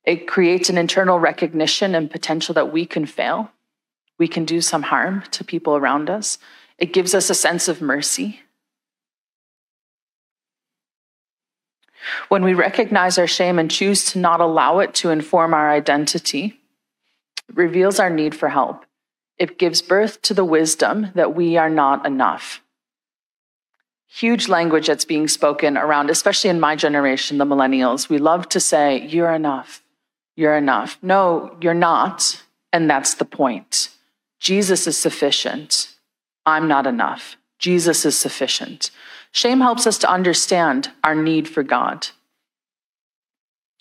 It 0.03 0.27
creates 0.27 0.69
an 0.69 0.77
internal 0.77 1.17
recognition 1.17 1.95
and 1.95 2.11
potential 2.11 2.53
that 2.53 2.71
we 2.71 2.85
can 2.85 3.07
fail. 3.07 3.49
We 4.19 4.27
can 4.27 4.45
do 4.45 4.61
some 4.61 4.83
harm 4.83 5.23
to 5.31 5.43
people 5.43 5.75
around 5.75 6.11
us. 6.11 6.37
It 6.77 6.93
gives 6.93 7.15
us 7.15 7.31
a 7.31 7.33
sense 7.33 7.67
of 7.67 7.81
mercy. 7.81 8.41
When 12.27 12.43
we 12.43 12.53
recognize 12.53 13.17
our 13.17 13.25
shame 13.25 13.57
and 13.57 13.71
choose 13.71 14.05
to 14.11 14.19
not 14.19 14.41
allow 14.41 14.77
it 14.77 14.93
to 15.01 15.09
inform 15.09 15.55
our 15.55 15.71
identity, 15.71 16.59
it 17.47 17.57
reveals 17.57 17.99
our 17.99 18.11
need 18.11 18.35
for 18.35 18.49
help. 18.49 18.85
It 19.39 19.57
gives 19.57 19.81
birth 19.81 20.21
to 20.21 20.35
the 20.35 20.45
wisdom 20.45 21.07
that 21.15 21.33
we 21.33 21.57
are 21.57 21.71
not 21.71 22.05
enough. 22.05 22.61
Huge 24.11 24.49
language 24.49 24.87
that's 24.87 25.05
being 25.05 25.27
spoken 25.27 25.77
around, 25.77 26.09
especially 26.09 26.49
in 26.49 26.59
my 26.59 26.75
generation, 26.75 27.37
the 27.37 27.45
millennials. 27.45 28.09
We 28.09 28.17
love 28.17 28.49
to 28.49 28.59
say, 28.59 29.05
You're 29.07 29.31
enough. 29.31 29.83
You're 30.35 30.57
enough. 30.57 30.97
No, 31.01 31.55
you're 31.61 31.73
not. 31.73 32.43
And 32.73 32.89
that's 32.89 33.13
the 33.13 33.25
point. 33.25 33.89
Jesus 34.39 34.87
is 34.87 34.97
sufficient. 34.97 35.95
I'm 36.45 36.67
not 36.67 36.87
enough. 36.87 37.37
Jesus 37.59 38.05
is 38.05 38.17
sufficient. 38.17 38.89
Shame 39.31 39.61
helps 39.61 39.85
us 39.85 39.97
to 39.99 40.09
understand 40.09 40.91
our 41.03 41.13
need 41.13 41.47
for 41.47 41.61
God. 41.61 42.07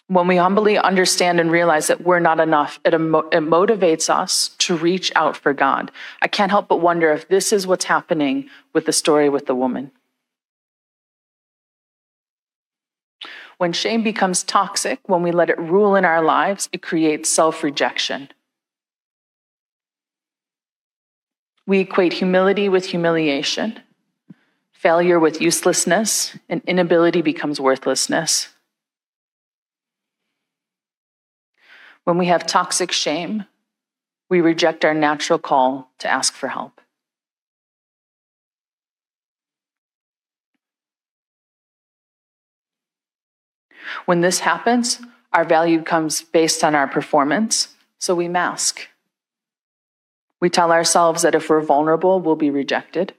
When 0.08 0.26
we 0.26 0.36
humbly 0.36 0.78
understand 0.78 1.38
and 1.38 1.50
realize 1.50 1.86
that 1.86 2.00
we're 2.00 2.18
not 2.18 2.40
enough, 2.40 2.80
it, 2.84 2.94
it, 2.94 2.98
motivates 3.00 4.10
us 4.10 4.48
to 4.58 4.76
reach 4.76 5.12
out 5.14 5.36
for 5.36 5.52
God. 5.52 5.90
I 6.22 6.28
can't 6.28 6.50
help 6.50 6.68
but 6.68 6.80
wonder 6.80 7.12
if 7.12 7.28
this 7.28 7.52
is 7.52 7.66
what's 7.66 7.84
happening 7.84 8.48
with 8.72 8.86
the 8.86 8.92
story 8.92 9.28
with 9.28 9.46
the 9.46 9.54
woman. 9.54 9.92
When 13.58 13.72
shame 13.72 14.04
becomes 14.04 14.44
toxic, 14.44 15.00
when 15.08 15.22
we 15.22 15.32
let 15.32 15.50
it 15.50 15.58
rule 15.58 15.96
in 15.96 16.04
our 16.04 16.22
lives, 16.22 16.68
it 16.72 16.80
creates 16.80 17.30
self 17.30 17.62
rejection. 17.62 18.30
We 21.66 21.80
equate 21.80 22.14
humility 22.14 22.68
with 22.68 22.86
humiliation. 22.86 23.80
Failure 24.72 25.18
with 25.18 25.40
uselessness 25.40 26.38
and 26.48 26.62
inability 26.66 27.20
becomes 27.20 27.60
worthlessness. 27.60 28.48
When 32.04 32.16
we 32.16 32.26
have 32.26 32.46
toxic 32.46 32.92
shame, 32.92 33.44
we 34.30 34.40
reject 34.40 34.84
our 34.84 34.94
natural 34.94 35.38
call 35.38 35.90
to 35.98 36.08
ask 36.08 36.32
for 36.32 36.48
help. 36.48 36.80
When 44.06 44.20
this 44.20 44.40
happens, 44.40 45.00
our 45.32 45.44
value 45.44 45.82
comes 45.82 46.22
based 46.22 46.64
on 46.64 46.74
our 46.74 46.88
performance, 46.88 47.74
so 47.98 48.14
we 48.14 48.28
mask. 48.28 48.88
We 50.40 50.48
tell 50.48 50.72
ourselves 50.72 51.22
that 51.22 51.34
if 51.34 51.50
we're 51.50 51.60
vulnerable, 51.60 52.20
we'll 52.20 52.36
be 52.36 52.50
rejected. 52.50 53.14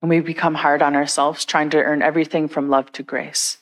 And 0.00 0.08
we 0.08 0.20
become 0.20 0.54
hard 0.54 0.82
on 0.82 0.96
ourselves, 0.96 1.44
trying 1.44 1.70
to 1.70 1.82
earn 1.82 2.02
everything 2.02 2.48
from 2.48 2.68
love 2.68 2.90
to 2.92 3.02
grace. 3.02 3.58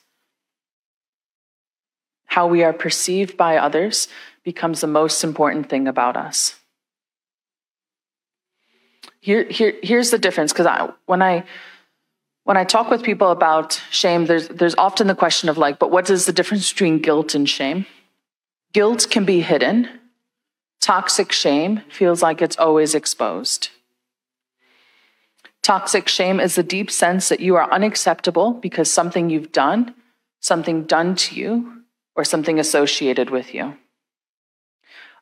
How 2.25 2.47
we 2.47 2.63
are 2.63 2.73
perceived 2.73 3.35
by 3.35 3.57
others 3.57 4.07
becomes 4.43 4.81
the 4.81 4.87
most 4.87 5.23
important 5.23 5.69
thing 5.69 5.87
about 5.87 6.17
us. 6.17 6.55
Here, 9.19 9.43
here, 9.43 9.73
here's 9.83 10.09
the 10.09 10.17
difference 10.17 10.51
because 10.51 10.65
I, 10.65 10.89
when 11.05 11.21
I 11.21 11.43
when 12.43 12.57
I 12.57 12.63
talk 12.63 12.89
with 12.89 13.03
people 13.03 13.29
about 13.31 13.81
shame, 13.91 14.25
there's 14.25 14.47
there's 14.47 14.75
often 14.75 15.07
the 15.07 15.15
question 15.15 15.49
of 15.49 15.57
like, 15.57 15.79
but 15.79 15.91
what 15.91 16.09
is 16.09 16.25
the 16.25 16.33
difference 16.33 16.71
between 16.71 16.99
guilt 16.99 17.35
and 17.35 17.47
shame? 17.47 17.85
Guilt 18.73 19.07
can 19.09 19.25
be 19.25 19.41
hidden. 19.41 19.87
Toxic 20.79 21.31
shame 21.31 21.81
feels 21.89 22.21
like 22.21 22.41
it's 22.41 22.57
always 22.57 22.95
exposed. 22.95 23.69
Toxic 25.61 26.07
shame 26.07 26.39
is 26.39 26.55
the 26.55 26.63
deep 26.63 26.89
sense 26.89 27.29
that 27.29 27.39
you 27.39 27.55
are 27.55 27.71
unacceptable 27.71 28.53
because 28.53 28.91
something 28.91 29.29
you've 29.29 29.51
done, 29.51 29.93
something 30.39 30.85
done 30.85 31.15
to 31.15 31.35
you, 31.35 31.83
or 32.15 32.23
something 32.23 32.59
associated 32.59 33.29
with 33.29 33.53
you. 33.53 33.77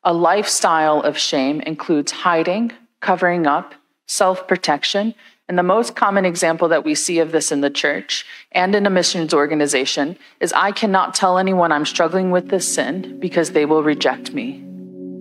A 0.03 0.13
lifestyle 0.13 1.01
of 1.01 1.17
shame 1.17 1.60
includes 1.62 2.12
hiding, 2.12 2.71
covering 3.01 3.45
up, 3.45 3.75
self 4.08 4.47
protection, 4.47 5.13
and 5.49 5.57
the 5.57 5.63
most 5.63 5.95
common 5.95 6.25
example 6.25 6.67
that 6.67 6.85
we 6.85 6.93
see 6.93 7.17
of 7.17 7.31
this 7.31 7.51
in 7.51 7.62
the 7.62 7.71
church 7.71 8.23
and 8.51 8.75
in 8.75 8.85
a 8.85 8.89
missions 8.91 9.33
organization 9.33 10.15
is 10.39 10.53
I 10.53 10.71
cannot 10.71 11.15
tell 11.15 11.39
anyone 11.39 11.71
I'm 11.71 11.88
struggling 11.88 12.29
with 12.29 12.49
this 12.49 12.71
sin 12.71 13.19
because 13.19 13.49
they 13.49 13.65
will 13.65 13.81
reject 13.81 14.31
me. 14.31 14.63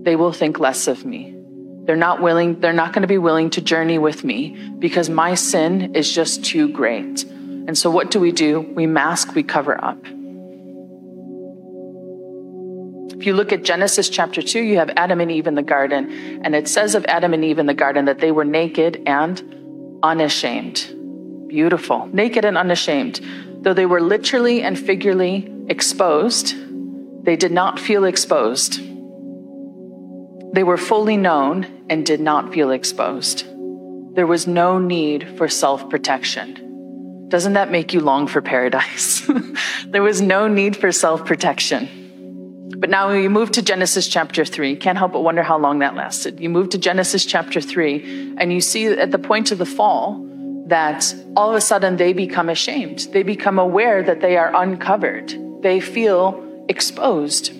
They 0.02 0.16
will 0.16 0.34
think 0.34 0.60
less 0.60 0.86
of 0.86 1.06
me. 1.06 1.34
They're 1.86 1.96
not 1.96 2.20
willing, 2.20 2.60
they're 2.60 2.74
not 2.74 2.92
going 2.92 3.02
to 3.02 3.08
be 3.08 3.16
willing 3.16 3.48
to 3.50 3.62
journey 3.62 3.96
with 3.96 4.22
me 4.22 4.50
because 4.78 5.08
my 5.08 5.34
sin 5.34 5.94
is 5.94 6.12
just 6.12 6.44
too 6.44 6.68
great. 6.72 7.24
And 7.24 7.76
so 7.76 7.90
what 7.90 8.10
do 8.10 8.20
we 8.20 8.30
do? 8.30 8.60
We 8.60 8.86
mask, 8.86 9.34
we 9.34 9.42
cover 9.42 9.82
up. 9.82 9.98
If 13.18 13.24
you 13.24 13.32
look 13.32 13.50
at 13.50 13.62
Genesis 13.64 14.10
chapter 14.10 14.42
2, 14.42 14.60
you 14.60 14.76
have 14.76 14.90
Adam 14.90 15.22
and 15.22 15.32
Eve 15.32 15.46
in 15.46 15.54
the 15.54 15.62
garden, 15.62 16.40
and 16.44 16.54
it 16.54 16.68
says 16.68 16.94
of 16.94 17.06
Adam 17.06 17.32
and 17.32 17.42
Eve 17.42 17.58
in 17.58 17.64
the 17.64 17.74
garden 17.74 18.04
that 18.04 18.18
they 18.18 18.30
were 18.30 18.44
naked 18.44 19.02
and 19.06 19.57
unashamed. 20.02 20.94
Beautiful. 21.48 22.08
Naked 22.12 22.44
and 22.44 22.58
unashamed. 22.58 23.20
Though 23.62 23.74
they 23.74 23.86
were 23.86 24.00
literally 24.00 24.62
and 24.62 24.78
figuratively 24.78 25.52
exposed, 25.68 26.54
they 27.24 27.36
did 27.36 27.52
not 27.52 27.78
feel 27.78 28.04
exposed. 28.04 28.80
They 30.54 30.62
were 30.62 30.76
fully 30.76 31.16
known 31.16 31.84
and 31.90 32.06
did 32.06 32.20
not 32.20 32.52
feel 32.52 32.70
exposed. 32.70 33.44
There 34.14 34.26
was 34.26 34.46
no 34.46 34.78
need 34.78 35.36
for 35.36 35.48
self 35.48 35.88
protection. 35.90 37.28
Doesn't 37.28 37.52
that 37.52 37.70
make 37.70 37.92
you 37.92 38.00
long 38.00 38.26
for 38.26 38.40
paradise? 38.40 39.28
there 39.86 40.02
was 40.02 40.22
no 40.22 40.48
need 40.48 40.76
for 40.76 40.90
self 40.92 41.24
protection. 41.26 41.88
But 42.76 42.90
now 42.90 43.10
you 43.10 43.30
move 43.30 43.50
to 43.52 43.62
Genesis 43.62 44.06
chapter 44.08 44.44
3. 44.44 44.76
Can't 44.76 44.98
help 44.98 45.12
but 45.12 45.22
wonder 45.22 45.42
how 45.42 45.58
long 45.58 45.78
that 45.78 45.94
lasted. 45.94 46.38
You 46.38 46.50
move 46.50 46.68
to 46.70 46.78
Genesis 46.78 47.24
chapter 47.24 47.60
3, 47.60 48.34
and 48.38 48.52
you 48.52 48.60
see 48.60 48.86
at 48.86 49.10
the 49.10 49.18
point 49.18 49.50
of 49.50 49.58
the 49.58 49.66
fall 49.66 50.24
that 50.66 51.14
all 51.34 51.50
of 51.50 51.56
a 51.56 51.60
sudden 51.60 51.96
they 51.96 52.12
become 52.12 52.48
ashamed. 52.48 53.08
They 53.12 53.22
become 53.22 53.58
aware 53.58 54.02
that 54.02 54.20
they 54.20 54.36
are 54.36 54.54
uncovered. 54.54 55.34
They 55.62 55.80
feel 55.80 56.44
exposed. 56.68 57.52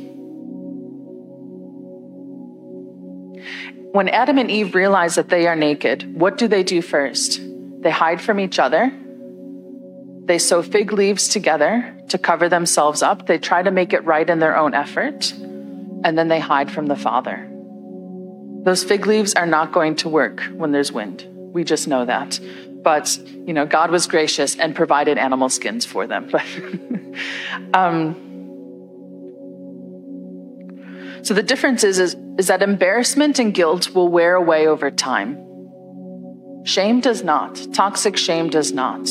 When 3.92 4.08
Adam 4.10 4.36
and 4.36 4.50
Eve 4.50 4.74
realize 4.74 5.14
that 5.14 5.30
they 5.30 5.46
are 5.46 5.56
naked, 5.56 6.20
what 6.20 6.36
do 6.36 6.46
they 6.46 6.62
do 6.62 6.82
first? 6.82 7.40
They 7.80 7.90
hide 7.90 8.20
from 8.20 8.38
each 8.38 8.58
other. 8.58 8.92
They 10.28 10.38
sew 10.38 10.62
fig 10.62 10.92
leaves 10.92 11.26
together 11.26 11.96
to 12.08 12.18
cover 12.18 12.50
themselves 12.50 13.02
up. 13.02 13.26
They 13.26 13.38
try 13.38 13.62
to 13.62 13.70
make 13.70 13.94
it 13.94 14.04
right 14.04 14.28
in 14.28 14.40
their 14.40 14.58
own 14.58 14.74
effort. 14.74 15.32
And 15.32 16.18
then 16.18 16.28
they 16.28 16.38
hide 16.38 16.70
from 16.70 16.86
the 16.86 16.96
Father. 16.96 17.48
Those 18.62 18.84
fig 18.84 19.06
leaves 19.06 19.32
are 19.32 19.46
not 19.46 19.72
going 19.72 19.96
to 19.96 20.08
work 20.10 20.42
when 20.54 20.70
there's 20.70 20.92
wind. 20.92 21.26
We 21.30 21.64
just 21.64 21.88
know 21.88 22.04
that. 22.04 22.38
But, 22.82 23.16
you 23.46 23.54
know, 23.54 23.64
God 23.64 23.90
was 23.90 24.06
gracious 24.06 24.54
and 24.54 24.76
provided 24.76 25.16
animal 25.16 25.48
skins 25.48 25.86
for 25.86 26.06
them. 26.06 26.30
um, 27.72 28.14
so 31.22 31.32
the 31.32 31.42
difference 31.42 31.84
is, 31.84 31.98
is, 31.98 32.16
is 32.36 32.48
that 32.48 32.60
embarrassment 32.62 33.38
and 33.38 33.54
guilt 33.54 33.94
will 33.94 34.08
wear 34.08 34.34
away 34.34 34.66
over 34.66 34.90
time. 34.90 35.42
Shame 36.64 37.00
does 37.00 37.24
not. 37.24 37.58
Toxic 37.72 38.18
shame 38.18 38.50
does 38.50 38.72
not. 38.74 39.08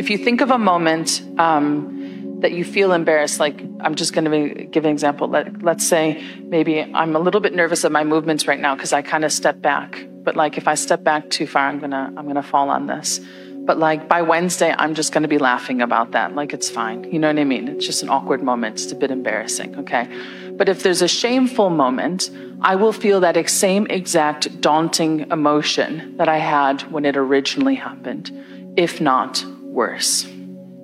If 0.00 0.08
you 0.08 0.16
think 0.16 0.40
of 0.40 0.50
a 0.50 0.56
moment 0.56 1.20
um, 1.36 2.38
that 2.40 2.52
you 2.52 2.64
feel 2.64 2.92
embarrassed, 2.92 3.38
like 3.38 3.60
I'm 3.80 3.96
just 3.96 4.14
going 4.14 4.30
to 4.30 4.64
give 4.64 4.86
an 4.86 4.90
example. 4.90 5.28
Let, 5.28 5.62
let's 5.62 5.86
say 5.86 6.24
maybe 6.42 6.80
I'm 6.80 7.14
a 7.16 7.18
little 7.18 7.42
bit 7.42 7.52
nervous 7.52 7.84
of 7.84 7.92
my 7.92 8.02
movements 8.02 8.48
right 8.48 8.58
now 8.58 8.74
because 8.74 8.94
I 8.94 9.02
kind 9.02 9.26
of 9.26 9.30
step 9.30 9.60
back. 9.60 10.02
But 10.10 10.36
like 10.36 10.56
if 10.56 10.66
I 10.66 10.74
step 10.74 11.04
back 11.04 11.28
too 11.28 11.46
far, 11.46 11.68
I'm 11.68 11.80
gonna 11.80 12.14
I'm 12.16 12.26
gonna 12.26 12.42
fall 12.42 12.70
on 12.70 12.86
this. 12.86 13.20
But 13.66 13.78
like 13.78 14.08
by 14.08 14.22
Wednesday, 14.22 14.74
I'm 14.78 14.94
just 14.94 15.12
going 15.12 15.22
to 15.22 15.28
be 15.28 15.36
laughing 15.36 15.82
about 15.82 16.12
that. 16.12 16.34
Like 16.34 16.54
it's 16.54 16.70
fine. 16.70 17.04
You 17.12 17.18
know 17.18 17.28
what 17.28 17.38
I 17.38 17.44
mean? 17.44 17.68
It's 17.68 17.84
just 17.84 18.02
an 18.02 18.08
awkward 18.08 18.42
moment. 18.42 18.80
It's 18.80 18.92
a 18.92 18.96
bit 18.96 19.10
embarrassing. 19.10 19.80
Okay. 19.80 20.08
But 20.52 20.70
if 20.70 20.82
there's 20.82 21.02
a 21.02 21.08
shameful 21.08 21.68
moment, 21.68 22.30
I 22.62 22.74
will 22.76 22.94
feel 22.94 23.20
that 23.20 23.50
same 23.50 23.86
exact 23.88 24.62
daunting 24.62 25.30
emotion 25.30 26.16
that 26.16 26.30
I 26.30 26.38
had 26.38 26.90
when 26.90 27.04
it 27.04 27.18
originally 27.18 27.74
happened, 27.74 28.32
if 28.78 28.98
not 28.98 29.44
worse. 29.70 30.28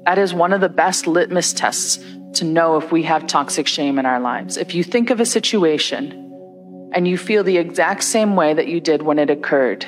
That 0.05 0.19
is 0.19 0.33
one 0.33 0.53
of 0.53 0.61
the 0.61 0.69
best 0.69 1.07
litmus 1.07 1.53
tests 1.53 1.99
to 2.35 2.45
know 2.45 2.77
if 2.77 2.93
we 2.93 3.03
have 3.03 3.27
toxic 3.27 3.67
shame 3.67 3.99
in 3.99 4.07
our 4.07 4.21
lives. 4.21 4.57
If 4.57 4.75
you 4.75 4.85
think 4.85 5.11
of 5.11 5.21
a 5.21 5.27
situation 5.27 6.91
and 6.93 7.09
you 7.09 7.19
feel 7.19 7.43
the 7.43 7.59
exact 7.59 8.05
same 8.05 8.37
way 8.37 8.55
that 8.55 8.69
you 8.69 8.81
did 8.81 9.03
when 9.03 9.19
it 9.19 9.31
occurred, 9.31 9.87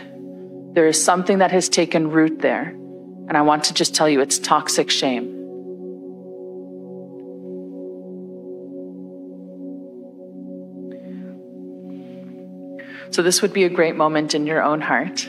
there 0.73 0.87
is 0.87 1.03
something 1.03 1.39
that 1.39 1.53
has 1.53 1.69
taken 1.69 2.11
root 2.11 2.41
there. 2.41 2.69
And 3.29 3.37
I 3.37 3.43
want 3.43 3.65
to 3.65 3.75
just 3.75 3.95
tell 3.95 4.09
you 4.09 4.21
it's 4.21 4.39
toxic 4.39 4.91
shame. 4.91 5.35
So, 13.11 13.23
this 13.23 13.41
would 13.41 13.53
be 13.53 13.65
a 13.65 13.71
great 13.71 13.97
moment 13.97 14.35
in 14.35 14.47
your 14.47 14.63
own 14.63 14.81
heart. 14.81 15.27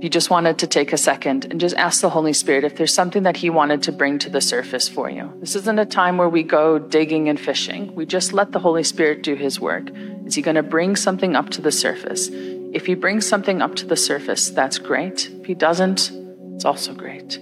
You 0.00 0.08
just 0.08 0.30
wanted 0.30 0.58
to 0.58 0.68
take 0.68 0.92
a 0.92 0.96
second 0.96 1.46
and 1.46 1.60
just 1.60 1.74
ask 1.76 2.00
the 2.00 2.10
Holy 2.10 2.32
Spirit 2.32 2.62
if 2.62 2.76
there's 2.76 2.94
something 2.94 3.24
that 3.24 3.38
He 3.38 3.50
wanted 3.50 3.82
to 3.82 3.92
bring 3.92 4.20
to 4.20 4.30
the 4.30 4.40
surface 4.40 4.88
for 4.88 5.10
you. 5.10 5.32
This 5.40 5.56
isn't 5.56 5.78
a 5.78 5.84
time 5.84 6.18
where 6.18 6.28
we 6.28 6.44
go 6.44 6.78
digging 6.78 7.28
and 7.28 7.38
fishing. 7.38 7.92
We 7.96 8.06
just 8.06 8.32
let 8.32 8.52
the 8.52 8.60
Holy 8.60 8.84
Spirit 8.84 9.22
do 9.24 9.34
His 9.34 9.58
work. 9.58 9.90
Is 10.24 10.36
He 10.36 10.42
going 10.42 10.54
to 10.54 10.62
bring 10.62 10.94
something 10.94 11.34
up 11.34 11.50
to 11.50 11.60
the 11.60 11.72
surface? 11.72 12.28
If 12.30 12.86
He 12.86 12.94
brings 12.94 13.26
something 13.26 13.60
up 13.60 13.74
to 13.76 13.86
the 13.86 13.96
surface, 13.96 14.50
that's 14.50 14.78
great. 14.78 15.30
If 15.40 15.46
He 15.46 15.54
doesn't, 15.54 16.12
it's 16.54 16.64
also 16.64 16.94
great. 16.94 17.40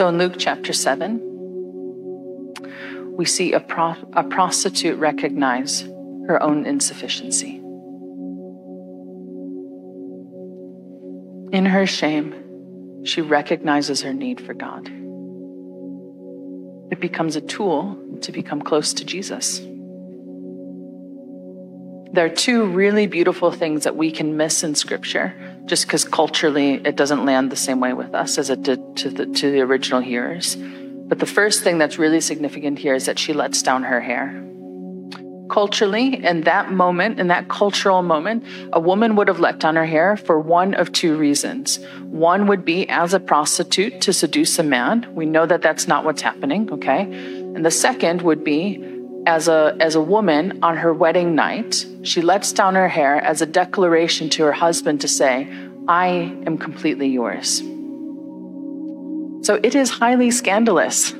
So 0.00 0.08
in 0.08 0.16
Luke 0.16 0.36
chapter 0.38 0.72
7, 0.72 1.20
we 3.18 3.26
see 3.26 3.52
a, 3.52 3.60
pro- 3.60 3.96
a 4.14 4.24
prostitute 4.24 4.98
recognize 4.98 5.82
her 6.26 6.42
own 6.42 6.64
insufficiency. 6.64 7.56
In 11.54 11.66
her 11.66 11.86
shame, 11.86 13.04
she 13.04 13.20
recognizes 13.20 14.00
her 14.00 14.14
need 14.14 14.40
for 14.40 14.54
God. 14.54 14.86
It 16.90 16.98
becomes 16.98 17.36
a 17.36 17.42
tool 17.42 17.98
to 18.22 18.32
become 18.32 18.62
close 18.62 18.94
to 18.94 19.04
Jesus. 19.04 19.60
There 22.12 22.24
are 22.24 22.28
two 22.28 22.66
really 22.66 23.06
beautiful 23.06 23.52
things 23.52 23.84
that 23.84 23.96
we 23.96 24.10
can 24.10 24.36
miss 24.36 24.62
in 24.64 24.74
Scripture 24.74 25.34
just 25.66 25.86
because 25.86 26.04
culturally 26.04 26.74
it 26.84 26.96
doesn't 26.96 27.24
land 27.24 27.50
the 27.50 27.56
same 27.56 27.80
way 27.80 27.92
with 27.92 28.14
us 28.14 28.36
as 28.38 28.50
it 28.50 28.62
did 28.62 28.96
to 28.96 29.10
the, 29.10 29.26
to 29.26 29.50
the 29.50 29.60
original 29.60 30.00
hearers. 30.00 30.56
But 30.56 31.20
the 31.20 31.26
first 31.26 31.62
thing 31.62 31.78
that's 31.78 31.98
really 31.98 32.20
significant 32.20 32.78
here 32.78 32.94
is 32.94 33.06
that 33.06 33.18
she 33.18 33.32
lets 33.32 33.62
down 33.62 33.84
her 33.84 34.00
hair 34.00 34.46
culturally, 35.50 36.24
in 36.24 36.42
that 36.42 36.72
moment, 36.72 37.20
in 37.20 37.28
that 37.28 37.48
cultural 37.48 38.02
moment, 38.02 38.44
a 38.72 38.80
woman 38.80 39.16
would 39.16 39.28
have 39.28 39.40
let 39.40 39.58
down 39.58 39.76
her 39.76 39.84
hair 39.84 40.16
for 40.16 40.38
one 40.38 40.74
of 40.74 40.92
two 40.92 41.16
reasons. 41.16 41.78
One 42.04 42.46
would 42.46 42.64
be 42.64 42.88
as 42.88 43.12
a 43.12 43.20
prostitute 43.20 44.00
to 44.02 44.12
seduce 44.12 44.58
a 44.58 44.62
man. 44.62 45.12
We 45.14 45.26
know 45.26 45.46
that 45.46 45.60
that's 45.60 45.86
not 45.86 46.04
what's 46.04 46.22
happening, 46.22 46.70
okay? 46.72 47.02
And 47.02 47.66
the 47.66 47.70
second 47.70 48.22
would 48.22 48.44
be 48.44 48.76
as 49.26 49.48
a, 49.48 49.76
as 49.80 49.94
a 49.94 50.00
woman 50.00 50.58
on 50.62 50.76
her 50.76 50.92
wedding 50.92 51.34
night, 51.34 51.86
she 52.02 52.22
lets 52.22 52.52
down 52.52 52.74
her 52.74 52.88
hair 52.88 53.16
as 53.16 53.42
a 53.42 53.46
declaration 53.46 54.28
to 54.30 54.44
her 54.44 54.52
husband 54.52 55.00
to 55.02 55.08
say, 55.08 55.48
I 55.88 56.06
am 56.46 56.58
completely 56.58 57.08
yours. 57.08 57.58
So 59.46 59.58
it 59.62 59.74
is 59.74 59.90
highly 59.90 60.30
scandalous 60.30 61.14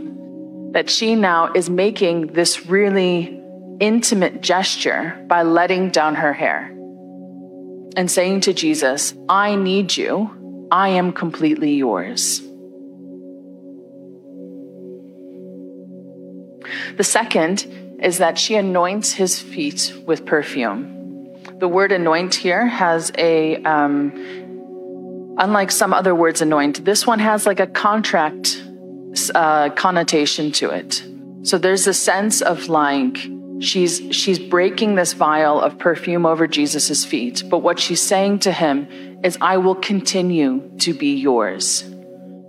that 0.73 0.89
she 0.89 1.15
now 1.15 1.53
is 1.53 1.69
making 1.69 2.29
this 2.29 2.67
really 2.67 3.41
intimate 3.81 4.41
gesture 4.41 5.23
by 5.27 5.43
letting 5.43 5.91
down 5.91 6.15
her 6.15 6.33
hair 6.33 6.67
and 7.97 8.11
saying 8.11 8.43
to 8.43 8.53
Jesus, 8.53 9.15
I 9.29 9.57
need 9.57 9.97
you. 9.97 10.69
I 10.71 10.91
am 10.91 11.13
completely 11.13 11.73
yours. 11.73 12.43
The 16.97 17.05
second 17.05 17.67
is 18.03 18.19
that 18.19 18.39
she 18.39 18.55
anoints 18.55 19.13
his 19.13 19.39
feet 19.39 19.93
with 20.07 20.25
perfume. 20.27 20.87
The 21.59 21.69
word 21.69 21.93
anoint 21.93 22.35
here 22.35 22.67
has 22.67 23.13
a, 23.19 23.63
um, 23.65 24.13
unlike 25.39 25.71
some 25.71 25.93
other 25.93 26.15
words 26.15 26.41
anoint, 26.41 26.85
this 26.85 27.07
one 27.07 27.19
has 27.19 27.47
like 27.47 27.61
a 27.61 27.67
contract 27.67 28.63
uh, 29.35 29.71
connotation 29.71 30.53
to 30.53 30.71
it. 30.71 31.03
So 31.43 31.59
there's 31.59 31.87
a 31.87 31.95
sense 31.95 32.41
of 32.41 32.69
like, 32.69 33.19
She's, 33.61 34.01
she's 34.17 34.39
breaking 34.39 34.95
this 34.95 35.13
vial 35.13 35.61
of 35.61 35.77
perfume 35.79 36.25
over 36.25 36.47
Jesus' 36.47 37.05
feet. 37.05 37.43
But 37.51 37.59
what 37.59 37.79
she's 37.79 38.01
saying 38.01 38.39
to 38.39 38.53
him 38.53 38.89
is, 39.23 39.37
I 39.39 39.59
will 39.59 39.75
continue 39.75 40.71
to 40.79 40.95
be 40.95 41.15
yours. 41.15 41.85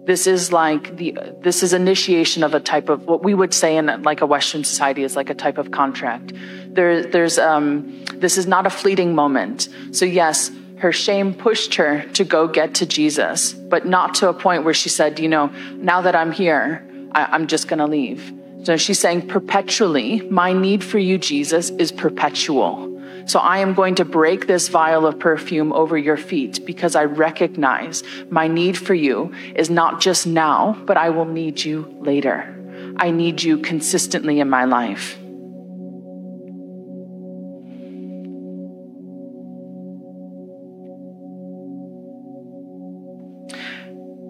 This 0.06 0.26
is 0.26 0.52
like 0.52 0.98
the, 0.98 1.18
this 1.42 1.62
is 1.62 1.74
initiation 1.74 2.44
of 2.44 2.54
a 2.54 2.60
type 2.60 2.90
of 2.90 3.06
what 3.08 3.24
we 3.24 3.34
would 3.34 3.54
say 3.54 3.78
in 3.78 3.86
like 4.02 4.22
a 4.22 4.26
Western 4.26 4.64
society 4.64 5.04
is 5.04 5.16
like 5.16 5.30
a 5.30 5.36
type 5.36 5.58
of 5.58 5.72
contract. 5.72 6.34
There, 6.68 7.04
there's, 7.04 7.38
um, 7.38 8.04
this 8.16 8.38
is 8.38 8.48
not 8.48 8.66
a 8.66 8.70
fleeting 8.70 9.14
moment. 9.14 9.70
So 9.92 10.06
yes, 10.06 10.52
her 10.78 10.92
shame 10.92 11.36
pushed 11.36 11.76
her 11.76 12.02
to 12.14 12.24
go 12.24 12.48
get 12.48 12.74
to 12.76 12.88
Jesus, 12.88 13.54
but 13.54 13.86
not 13.86 14.16
to 14.16 14.30
a 14.30 14.34
point 14.34 14.64
where 14.64 14.74
she 14.74 14.90
said, 14.90 15.20
you 15.20 15.30
know, 15.30 15.52
now 15.76 16.02
that 16.02 16.16
I'm 16.16 16.32
here, 16.32 16.84
I, 17.12 17.26
I'm 17.26 17.46
just 17.46 17.68
going 17.68 17.80
to 17.80 17.86
leave. 17.86 18.34
So 18.64 18.78
she's 18.78 18.98
saying 18.98 19.28
perpetually, 19.28 20.22
my 20.22 20.54
need 20.54 20.84
for 20.84 20.98
you, 20.98 21.20
Jesus, 21.20 21.70
is 21.72 21.92
perpetual. 21.92 22.91
So 23.26 23.40
I 23.40 23.60
am 23.60 23.74
going 23.74 23.96
to 23.96 24.06
break 24.06 24.48
this 24.48 24.68
vial 24.68 25.06
of 25.06 25.20
perfume 25.20 25.72
over 25.74 25.98
your 25.98 26.18
feet 26.18 26.66
because 26.66 26.96
I 26.96 27.06
recognize 27.06 28.04
my 28.30 28.48
need 28.48 28.78
for 28.78 28.94
you 28.94 29.34
is 29.56 29.70
not 29.70 30.02
just 30.02 30.26
now, 30.26 30.74
but 30.86 30.98
I 30.98 31.10
will 31.10 31.26
need 31.26 31.64
you 31.64 31.96
later. 32.00 32.58
I 32.98 33.12
need 33.12 33.42
you 33.42 33.60
consistently 33.60 34.40
in 34.40 34.50
my 34.50 34.66
life. 34.66 35.18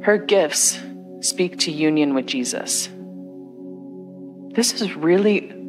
Her 0.03 0.17
gifts 0.17 0.79
speak 1.19 1.59
to 1.59 1.71
union 1.71 2.15
with 2.15 2.25
Jesus. 2.25 2.89
This 4.55 4.81
is 4.81 4.95
really 4.95 5.60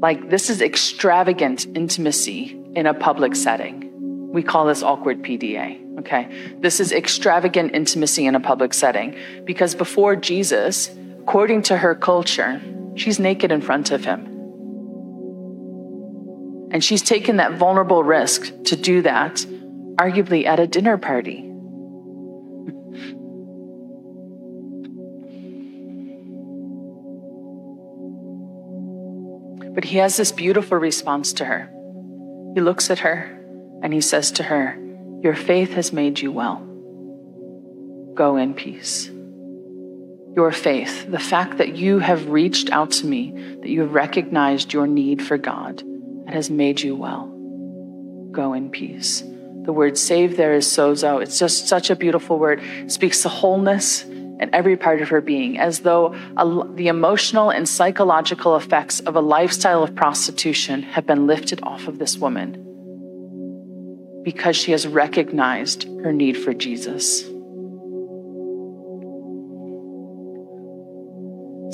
like, 0.00 0.30
this 0.30 0.48
is 0.48 0.62
extravagant 0.62 1.66
intimacy 1.76 2.58
in 2.74 2.86
a 2.86 2.94
public 2.94 3.36
setting. 3.36 4.30
We 4.32 4.42
call 4.42 4.66
this 4.66 4.82
awkward 4.82 5.22
PDA, 5.22 5.98
okay? 5.98 6.54
This 6.60 6.80
is 6.80 6.90
extravagant 6.90 7.74
intimacy 7.74 8.24
in 8.24 8.34
a 8.34 8.40
public 8.40 8.72
setting 8.72 9.14
because 9.44 9.74
before 9.74 10.16
Jesus, 10.16 10.90
according 11.20 11.62
to 11.62 11.76
her 11.76 11.94
culture, 11.94 12.62
she's 12.94 13.18
naked 13.18 13.52
in 13.52 13.60
front 13.60 13.90
of 13.90 14.04
him. 14.04 14.26
And 16.72 16.82
she's 16.82 17.02
taken 17.02 17.36
that 17.36 17.58
vulnerable 17.58 18.02
risk 18.02 18.52
to 18.64 18.76
do 18.76 19.02
that, 19.02 19.44
arguably 19.96 20.46
at 20.46 20.60
a 20.60 20.66
dinner 20.66 20.96
party. 20.96 21.49
But 29.80 29.88
he 29.88 29.96
has 29.96 30.18
this 30.18 30.30
beautiful 30.30 30.76
response 30.76 31.32
to 31.32 31.46
her. 31.46 31.70
He 32.54 32.60
looks 32.60 32.90
at 32.90 32.98
her 32.98 33.34
and 33.82 33.94
he 33.94 34.02
says 34.02 34.30
to 34.32 34.42
her, 34.42 34.78
Your 35.22 35.34
faith 35.34 35.72
has 35.72 35.90
made 35.90 36.20
you 36.20 36.30
well. 36.30 36.58
Go 38.12 38.36
in 38.36 38.52
peace. 38.52 39.10
Your 40.36 40.52
faith, 40.52 41.10
the 41.10 41.18
fact 41.18 41.56
that 41.56 41.76
you 41.76 41.98
have 41.98 42.28
reached 42.28 42.68
out 42.68 42.90
to 42.90 43.06
me, 43.06 43.32
that 43.62 43.70
you 43.70 43.80
have 43.80 43.94
recognized 43.94 44.74
your 44.74 44.86
need 44.86 45.22
for 45.22 45.38
God, 45.38 45.82
that 46.26 46.34
has 46.34 46.50
made 46.50 46.82
you 46.82 46.94
well. 46.94 47.28
Go 48.32 48.52
in 48.52 48.68
peace. 48.68 49.22
The 49.64 49.72
word 49.72 49.96
save 49.96 50.36
there 50.36 50.52
is 50.52 50.66
sozo. 50.66 51.22
It's 51.22 51.38
just 51.38 51.68
such 51.68 51.88
a 51.88 51.96
beautiful 51.96 52.38
word. 52.38 52.60
It 52.62 52.92
speaks 52.92 53.22
to 53.22 53.30
wholeness, 53.30 54.04
and 54.40 54.50
every 54.54 54.76
part 54.76 55.02
of 55.02 55.10
her 55.10 55.20
being, 55.20 55.58
as 55.58 55.80
though 55.80 56.14
a, 56.38 56.66
the 56.74 56.88
emotional 56.88 57.50
and 57.50 57.68
psychological 57.68 58.56
effects 58.56 58.98
of 59.00 59.14
a 59.14 59.20
lifestyle 59.20 59.82
of 59.82 59.94
prostitution 59.94 60.82
have 60.82 61.06
been 61.06 61.26
lifted 61.26 61.60
off 61.62 61.86
of 61.86 61.98
this 61.98 62.16
woman 62.16 62.66
because 64.24 64.56
she 64.56 64.72
has 64.72 64.86
recognized 64.86 65.84
her 66.02 66.12
need 66.12 66.36
for 66.38 66.54
Jesus. 66.54 67.22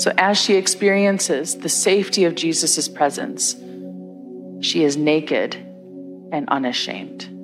So, 0.03 0.13
as 0.17 0.39
she 0.39 0.55
experiences 0.55 1.57
the 1.57 1.69
safety 1.69 2.25
of 2.25 2.35
Jesus' 2.35 2.87
presence, 2.87 3.55
she 4.59 4.83
is 4.83 4.97
naked 4.97 5.55
and 6.31 6.47
unashamed. 6.49 7.36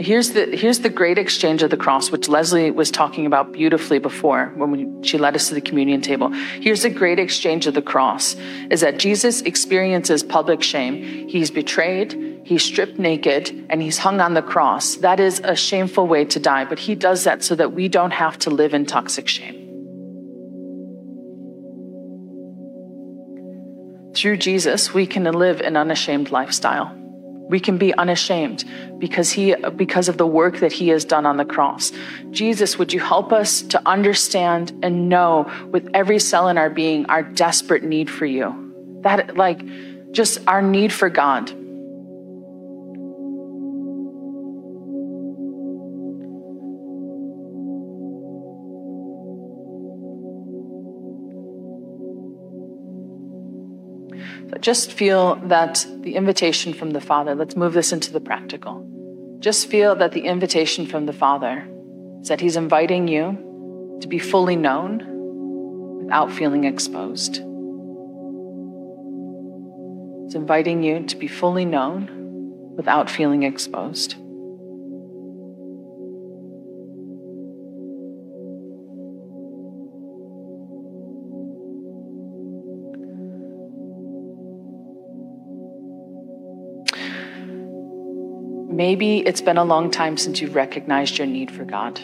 Here's 0.00 0.32
the, 0.32 0.46
here's 0.56 0.78
the 0.78 0.88
great 0.88 1.18
exchange 1.18 1.62
of 1.62 1.68
the 1.68 1.76
cross, 1.76 2.10
which 2.10 2.26
Leslie 2.26 2.70
was 2.70 2.90
talking 2.90 3.26
about 3.26 3.52
beautifully 3.52 3.98
before 3.98 4.46
when 4.56 4.70
we, 4.70 5.06
she 5.06 5.18
led 5.18 5.34
us 5.34 5.48
to 5.48 5.54
the 5.54 5.60
communion 5.60 6.00
table. 6.00 6.30
Here's 6.32 6.82
the 6.82 6.90
great 6.90 7.18
exchange 7.18 7.66
of 7.66 7.74
the 7.74 7.82
cross 7.82 8.34
is 8.70 8.80
that 8.80 8.98
Jesus 8.98 9.42
experiences 9.42 10.22
public 10.22 10.62
shame. 10.62 11.28
He's 11.28 11.50
betrayed, 11.50 12.40
he's 12.44 12.64
stripped 12.64 12.98
naked, 12.98 13.66
and 13.68 13.82
he's 13.82 13.98
hung 13.98 14.20
on 14.20 14.32
the 14.32 14.40
cross. 14.40 14.96
That 14.96 15.20
is 15.20 15.40
a 15.44 15.54
shameful 15.54 16.06
way 16.06 16.24
to 16.24 16.40
die, 16.40 16.64
but 16.64 16.78
he 16.78 16.94
does 16.94 17.24
that 17.24 17.44
so 17.44 17.54
that 17.56 17.72
we 17.72 17.88
don't 17.88 18.12
have 18.12 18.38
to 18.38 18.50
live 18.50 18.72
in 18.72 18.86
toxic 18.86 19.28
shame. 19.28 19.56
Through 24.14 24.38
Jesus, 24.38 24.94
we 24.94 25.06
can 25.06 25.24
live 25.24 25.60
an 25.60 25.76
unashamed 25.76 26.30
lifestyle. 26.30 26.99
We 27.50 27.60
can 27.60 27.78
be 27.78 27.92
unashamed 27.94 28.64
because 28.98 29.30
he 29.30 29.54
because 29.76 30.08
of 30.08 30.16
the 30.16 30.26
work 30.26 30.60
that 30.60 30.72
he 30.72 30.88
has 30.88 31.04
done 31.04 31.26
on 31.26 31.36
the 31.36 31.44
cross. 31.44 31.92
Jesus, 32.30 32.78
would 32.78 32.92
you 32.92 33.00
help 33.00 33.32
us 33.32 33.60
to 33.62 33.82
understand 33.86 34.72
and 34.82 35.08
know 35.08 35.50
with 35.70 35.90
every 35.92 36.20
cell 36.20 36.48
in 36.48 36.56
our 36.56 36.70
being 36.70 37.06
our 37.06 37.22
desperate 37.22 37.82
need 37.82 38.08
for 38.08 38.24
you? 38.24 39.00
That 39.02 39.36
like 39.36 39.60
just 40.12 40.38
our 40.46 40.62
need 40.62 40.92
for 40.92 41.10
God. 41.10 41.52
Just 54.58 54.92
feel 54.92 55.36
that 55.46 55.86
the 56.00 56.16
invitation 56.16 56.72
from 56.72 56.90
the 56.90 57.00
Father, 57.00 57.34
let's 57.34 57.56
move 57.56 57.72
this 57.72 57.92
into 57.92 58.12
the 58.12 58.20
practical. 58.20 58.86
Just 59.38 59.68
feel 59.68 59.94
that 59.96 60.12
the 60.12 60.26
invitation 60.26 60.86
from 60.86 61.06
the 61.06 61.12
Father 61.12 61.66
is 62.20 62.28
that 62.28 62.40
He's 62.40 62.56
inviting 62.56 63.08
you 63.08 63.98
to 64.00 64.08
be 64.08 64.18
fully 64.18 64.56
known 64.56 66.02
without 66.02 66.32
feeling 66.32 66.64
exposed. 66.64 67.36
He's 70.24 70.34
inviting 70.34 70.82
you 70.82 71.04
to 71.06 71.16
be 71.16 71.28
fully 71.28 71.64
known 71.64 72.74
without 72.76 73.08
feeling 73.08 73.44
exposed. 73.44 74.16
Maybe 88.80 89.18
it's 89.18 89.42
been 89.42 89.58
a 89.58 89.64
long 89.64 89.90
time 89.90 90.16
since 90.16 90.40
you've 90.40 90.54
recognized 90.54 91.18
your 91.18 91.26
need 91.26 91.50
for 91.50 91.66
God. 91.66 92.00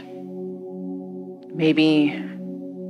Maybe 1.55 2.23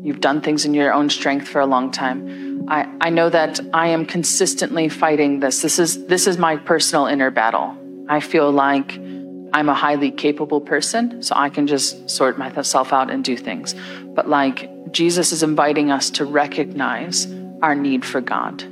you've 0.02 0.20
done 0.20 0.40
things 0.40 0.64
in 0.64 0.74
your 0.74 0.92
own 0.92 1.08
strength 1.08 1.46
for 1.46 1.60
a 1.60 1.66
long 1.66 1.92
time. 1.92 2.66
I, 2.66 2.92
I 3.00 3.10
know 3.10 3.30
that 3.30 3.60
I 3.72 3.86
am 3.86 4.04
consistently 4.04 4.88
fighting 4.88 5.38
this. 5.38 5.62
This 5.62 5.78
is, 5.78 6.04
this 6.06 6.26
is 6.26 6.36
my 6.36 6.56
personal 6.56 7.06
inner 7.06 7.30
battle. 7.30 7.76
I 8.08 8.18
feel 8.18 8.50
like 8.50 8.96
I'm 9.52 9.68
a 9.68 9.74
highly 9.74 10.10
capable 10.10 10.60
person, 10.60 11.22
so 11.22 11.36
I 11.36 11.48
can 11.48 11.68
just 11.68 12.10
sort 12.10 12.38
myself 12.38 12.92
out 12.92 13.08
and 13.08 13.22
do 13.22 13.36
things. 13.36 13.76
But 14.16 14.28
like 14.28 14.68
Jesus 14.90 15.30
is 15.30 15.44
inviting 15.44 15.92
us 15.92 16.10
to 16.18 16.24
recognize 16.24 17.32
our 17.62 17.76
need 17.76 18.04
for 18.04 18.20
God. 18.20 18.64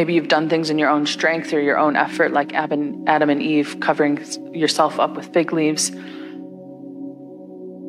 Maybe 0.00 0.14
you've 0.14 0.28
done 0.28 0.48
things 0.48 0.70
in 0.70 0.78
your 0.78 0.88
own 0.88 1.04
strength 1.04 1.52
or 1.52 1.60
your 1.60 1.76
own 1.76 1.94
effort, 1.94 2.32
like 2.32 2.54
Adam 2.54 3.04
and 3.06 3.42
Eve 3.42 3.76
covering 3.80 4.18
yourself 4.50 4.98
up 4.98 5.14
with 5.14 5.30
fig 5.34 5.52
leaves. 5.52 5.90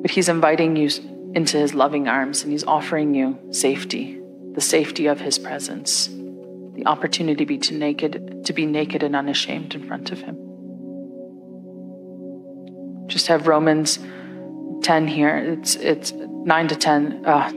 But 0.01 0.11
He's 0.11 0.27
inviting 0.27 0.75
you 0.75 0.89
into 1.35 1.57
His 1.57 1.73
loving 1.73 2.09
arms 2.09 2.43
and 2.43 2.51
He's 2.51 2.65
offering 2.65 3.15
you 3.15 3.39
safety, 3.51 4.19
the 4.51 4.59
safety 4.59 5.05
of 5.05 5.21
His 5.21 5.39
presence, 5.39 6.07
the 6.07 6.83
opportunity 6.85 7.45
to 7.45 7.45
be, 7.45 7.57
to 7.59 7.75
naked, 7.75 8.43
to 8.43 8.51
be 8.51 8.65
naked 8.65 9.03
and 9.03 9.15
unashamed 9.15 9.73
in 9.73 9.87
front 9.87 10.11
of 10.11 10.19
Him. 10.19 10.35
Just 13.07 13.27
have 13.27 13.47
Romans 13.47 13.99
10 14.83 15.07
here. 15.07 15.37
It's, 15.37 15.75
it's 15.75 16.11
9 16.11 16.67
to 16.67 16.75
10. 16.75 17.25
Uh, 17.25 17.53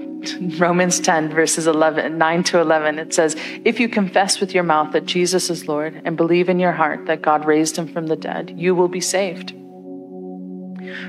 Romans 0.59 1.01
10, 1.01 1.31
verses 1.31 1.67
11, 1.67 2.19
9 2.19 2.45
to 2.45 2.61
11, 2.61 2.99
it 2.99 3.15
says, 3.15 3.37
If 3.65 3.81
you 3.81 3.89
confess 3.89 4.41
with 4.41 4.55
your 4.55 4.65
mouth 4.65 4.93
that 4.93 5.07
Jesus 5.07 5.51
is 5.51 5.69
Lord 5.69 6.01
and 6.05 6.17
believe 6.17 6.49
in 6.49 6.59
your 6.59 6.73
heart 6.73 7.07
that 7.07 7.23
God 7.23 7.45
raised 7.45 7.77
him 7.77 7.89
from 7.89 8.07
the 8.07 8.17
dead, 8.17 8.55
you 8.57 8.75
will 8.75 8.89
be 8.89 9.01
saved. 9.01 9.55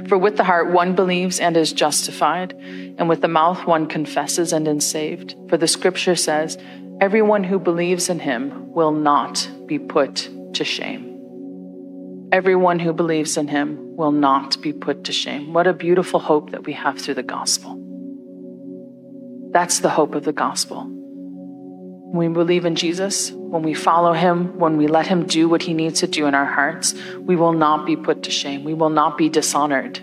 For 0.08 0.17
with 0.17 0.38
the 0.38 0.43
heart 0.43 0.71
one 0.71 0.95
believes 0.95 1.39
and 1.39 1.58
is 1.58 1.73
justified, 1.73 2.54
and 2.97 3.10
with 3.10 3.21
the 3.21 3.28
mouth 3.28 3.65
one 3.65 3.88
confesses 3.88 4.54
and 4.54 4.67
is 4.67 4.86
saved. 4.86 5.36
For 5.49 5.58
the 5.58 5.67
scripture 5.67 6.15
says, 6.15 6.58
Everyone 7.01 7.43
who 7.43 7.60
believes 7.60 8.10
in 8.10 8.19
him 8.19 8.71
will 8.71 8.91
not 8.91 9.49
be 9.65 9.80
put 9.80 10.30
to 10.54 10.63
shame. 10.63 11.12
Everyone 12.32 12.80
who 12.80 12.93
believes 12.93 13.38
in 13.38 13.47
him 13.47 13.95
will 13.95 14.12
not 14.12 14.62
be 14.62 14.73
put 14.73 15.04
to 15.06 15.12
shame. 15.12 15.54
What 15.54 15.67
a 15.67 15.73
beautiful 15.73 16.19
hope 16.19 16.51
that 16.51 16.65
we 16.65 16.73
have 16.73 16.99
through 16.99 17.15
the 17.15 17.23
gospel. 17.23 17.84
That's 19.55 19.79
the 19.79 19.87
hope 19.89 20.15
of 20.15 20.25
the 20.25 20.33
gospel. 20.33 20.83
When 20.83 22.17
we 22.17 22.33
believe 22.33 22.65
in 22.65 22.75
Jesus, 22.75 23.31
when 23.31 23.61
we 23.61 23.73
follow 23.73 24.11
him, 24.11 24.59
when 24.59 24.75
we 24.75 24.87
let 24.87 25.07
him 25.07 25.25
do 25.25 25.47
what 25.47 25.61
he 25.61 25.73
needs 25.73 26.01
to 26.01 26.07
do 26.07 26.25
in 26.25 26.35
our 26.35 26.43
hearts, 26.43 26.93
we 27.21 27.37
will 27.37 27.53
not 27.53 27.85
be 27.85 27.95
put 27.95 28.23
to 28.23 28.31
shame. 28.31 28.65
We 28.65 28.73
will 28.73 28.89
not 28.89 29.17
be 29.17 29.29
dishonored. 29.29 29.99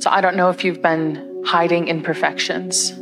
So 0.00 0.08
I 0.08 0.22
don't 0.22 0.36
know 0.36 0.48
if 0.48 0.64
you've 0.64 0.80
been 0.80 1.42
hiding 1.44 1.88
imperfections 1.88 2.94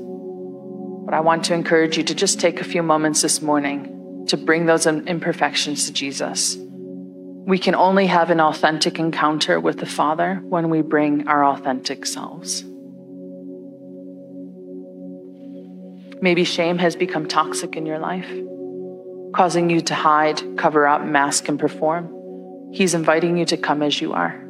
but 1.14 1.18
I 1.18 1.20
want 1.20 1.44
to 1.44 1.54
encourage 1.54 1.96
you 1.96 2.02
to 2.02 2.14
just 2.16 2.40
take 2.40 2.60
a 2.60 2.64
few 2.64 2.82
moments 2.82 3.22
this 3.22 3.40
morning 3.40 4.26
to 4.26 4.36
bring 4.36 4.66
those 4.66 4.84
imperfections 4.84 5.86
to 5.86 5.92
Jesus. 5.92 6.56
We 7.46 7.56
can 7.56 7.76
only 7.76 8.06
have 8.06 8.30
an 8.30 8.40
authentic 8.40 8.98
encounter 8.98 9.60
with 9.60 9.78
the 9.78 9.86
Father 9.86 10.42
when 10.42 10.70
we 10.70 10.82
bring 10.82 11.28
our 11.28 11.44
authentic 11.44 12.04
selves. 12.04 12.64
Maybe 16.20 16.42
shame 16.42 16.78
has 16.78 16.96
become 16.96 17.28
toxic 17.28 17.76
in 17.76 17.86
your 17.86 18.00
life, 18.00 18.28
causing 19.36 19.70
you 19.70 19.82
to 19.82 19.94
hide, 19.94 20.42
cover 20.58 20.84
up, 20.84 21.04
mask, 21.04 21.48
and 21.48 21.60
perform. 21.60 22.72
He's 22.72 22.92
inviting 22.92 23.36
you 23.36 23.44
to 23.44 23.56
come 23.56 23.84
as 23.84 24.00
you 24.00 24.14
are. 24.14 24.43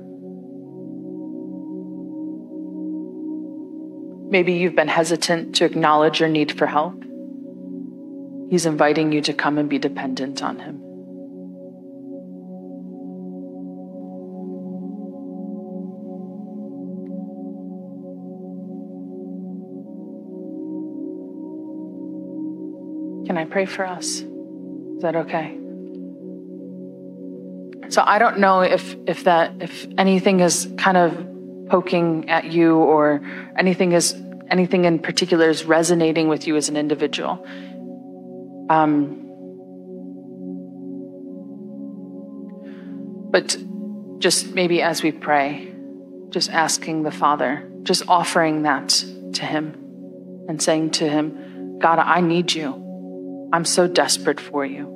Maybe 4.34 4.54
you've 4.54 4.74
been 4.74 4.88
hesitant 4.88 5.54
to 5.54 5.64
acknowledge 5.64 6.18
your 6.18 6.28
need 6.28 6.58
for 6.58 6.66
help. 6.66 7.00
He's 8.50 8.66
inviting 8.66 9.12
you 9.12 9.20
to 9.20 9.32
come 9.32 9.58
and 9.58 9.68
be 9.68 9.78
dependent 9.78 10.42
on 10.42 10.58
Him. 10.58 10.80
Can 23.28 23.38
I 23.38 23.44
pray 23.44 23.66
for 23.66 23.86
us? 23.86 24.06
Is 24.16 25.02
that 25.02 25.14
okay? 25.14 25.56
So 27.88 28.02
I 28.04 28.18
don't 28.18 28.40
know 28.40 28.62
if 28.62 28.96
if 29.06 29.22
that 29.22 29.52
if 29.60 29.86
anything 29.96 30.40
is 30.40 30.68
kind 30.76 30.96
of 30.96 31.24
poking 31.68 32.28
at 32.28 32.44
you 32.44 32.76
or 32.76 33.20
anything 33.58 33.92
is 33.92 34.14
anything 34.50 34.84
in 34.84 34.98
particular 34.98 35.48
is 35.48 35.64
resonating 35.64 36.28
with 36.28 36.46
you 36.46 36.56
as 36.56 36.68
an 36.68 36.76
individual. 36.76 37.44
Um, 38.70 39.20
but 43.30 43.56
just 44.18 44.54
maybe 44.54 44.80
as 44.82 45.02
we 45.02 45.12
pray, 45.12 45.74
just 46.30 46.50
asking 46.50 47.02
the 47.02 47.10
Father, 47.10 47.70
just 47.82 48.02
offering 48.08 48.62
that 48.62 48.88
to 49.34 49.44
Him 49.44 49.74
and 50.48 50.62
saying 50.62 50.92
to 50.92 51.08
Him, 51.08 51.78
God, 51.78 51.98
I 51.98 52.20
need 52.20 52.52
you. 52.52 53.48
I'm 53.52 53.64
so 53.64 53.86
desperate 53.86 54.40
for 54.40 54.64
you. 54.64 54.90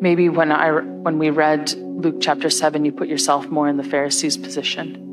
Maybe 0.00 0.28
when 0.28 0.50
I 0.50 0.70
when 0.70 1.18
we 1.18 1.30
read 1.30 1.72
Luke 1.74 2.16
chapter 2.20 2.50
seven, 2.50 2.84
you 2.84 2.92
put 2.92 3.08
yourself 3.08 3.46
more 3.48 3.68
in 3.68 3.76
the 3.76 3.84
Pharisees' 3.84 4.36
position. 4.36 5.11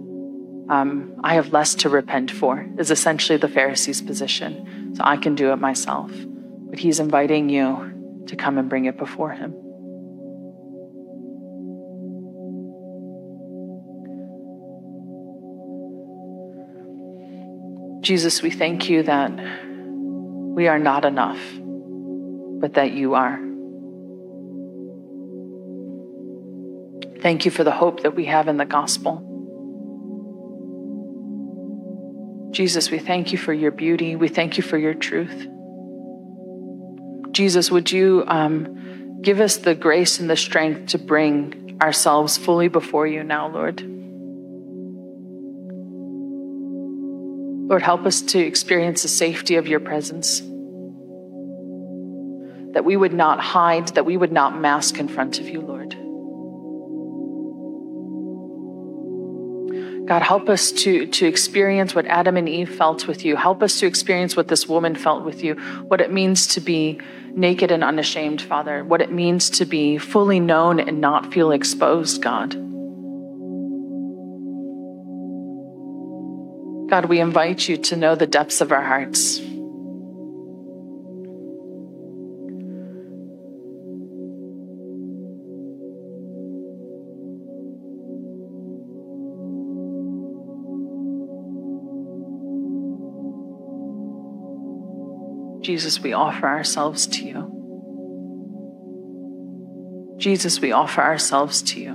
Um, 0.70 1.20
I 1.24 1.34
have 1.34 1.52
less 1.52 1.74
to 1.76 1.90
repent 1.90 2.30
for 2.30 2.64
is 2.78 2.92
essentially 2.92 3.38
the 3.38 3.48
Pharisees' 3.48 4.02
position, 4.02 4.94
so 4.96 5.02
I 5.04 5.18
can 5.18 5.34
do 5.34 5.52
it 5.52 5.56
myself. 5.56 6.12
But 6.14 6.78
He's 6.78 7.00
inviting 7.00 7.50
you 7.50 8.24
to 8.28 8.36
come 8.36 8.60
and 8.60 8.70
bring 8.70 8.86
it 8.86 8.96
before 8.96 9.32
Him. 9.32 9.56
Jesus, 18.02 18.42
we 18.42 18.52
thank 18.52 18.90
you 18.90 19.04
that 19.04 19.32
we 19.32 20.68
are 20.68 20.80
not 20.80 21.04
enough, 21.04 21.40
but 22.62 22.76
that 22.76 22.92
you 22.92 23.16
are. 23.16 23.40
Thank 27.22 27.46
you 27.46 27.52
for 27.52 27.64
the 27.64 27.72
hope 27.72 28.04
that 28.04 28.16
we 28.16 28.26
have 28.26 28.48
in 28.48 28.58
the 28.58 28.66
gospel. 28.66 29.29
Jesus, 32.60 32.92
we 32.92 33.00
thank 33.00 33.32
you 33.32 33.38
for 33.38 33.54
your 33.54 33.72
beauty. 33.72 34.18
We 34.18 34.28
thank 34.28 34.58
you 34.58 34.64
for 34.64 34.78
your 34.78 34.94
truth. 34.94 35.48
Jesus, 37.32 37.72
would 37.72 37.90
you 37.90 38.26
um, 38.28 39.22
give 39.22 39.40
us 39.40 39.56
the 39.56 39.74
grace 39.74 40.20
and 40.20 40.30
the 40.30 40.36
strength 40.36 40.88
to 40.88 40.98
bring 40.98 41.78
ourselves 41.82 42.38
fully 42.38 42.68
before 42.68 43.08
you 43.08 43.24
now, 43.24 43.48
Lord? 43.48 43.80
Lord, 47.70 47.82
help 47.82 48.06
us 48.06 48.22
to 48.24 48.40
experience 48.40 49.04
the 49.04 49.08
safety 49.08 49.56
of 49.56 49.66
your 49.66 49.80
presence. 49.80 50.42
That 52.74 52.84
we 52.84 52.98
would 52.98 53.14
not 53.14 53.40
hide, 53.40 53.88
that 53.96 54.06
we 54.06 54.18
would 54.18 54.34
not 54.34 54.60
mask 54.60 55.00
in 55.00 55.08
front 55.08 55.40
of 55.40 55.48
you, 55.48 55.62
Lord. 55.62 55.79
God, 60.10 60.24
help 60.24 60.50
us 60.50 60.72
to, 60.72 61.06
to 61.06 61.28
experience 61.28 61.94
what 61.94 62.08
Adam 62.08 62.36
and 62.36 62.50
Eve 62.50 62.76
felt 62.76 63.06
with 63.06 63.24
you. 63.24 63.36
Help 63.36 63.62
us 63.62 63.80
to 63.80 63.86
experience 63.86 64.36
what 64.36 64.48
this 64.48 64.68
woman 64.68 64.96
felt 64.96 65.24
with 65.24 65.44
you, 65.44 65.54
what 65.84 66.02
it 66.02 66.12
means 66.12 66.48
to 66.48 66.62
be 66.62 67.00
naked 67.36 67.70
and 67.70 67.84
unashamed, 67.84 68.42
Father, 68.42 68.84
what 68.84 69.02
it 69.02 69.12
means 69.12 69.52
to 69.52 69.66
be 69.66 70.00
fully 70.00 70.40
known 70.40 70.80
and 70.80 71.00
not 71.00 71.32
feel 71.32 71.52
exposed, 71.52 72.24
God. 72.24 72.54
God, 76.90 77.06
we 77.06 77.20
invite 77.20 77.70
you 77.70 77.78
to 77.78 77.96
know 77.96 78.16
the 78.16 78.26
depths 78.26 78.62
of 78.62 78.72
our 78.72 78.82
hearts. 78.82 79.40
Jesus, 95.70 96.02
we 96.02 96.14
offer 96.14 96.48
ourselves 96.48 97.06
to 97.06 97.24
you. 97.24 97.46
Jesus, 100.18 100.60
we 100.60 100.72
offer 100.72 101.00
ourselves 101.00 101.62
to 101.62 101.80
you. 101.80 101.94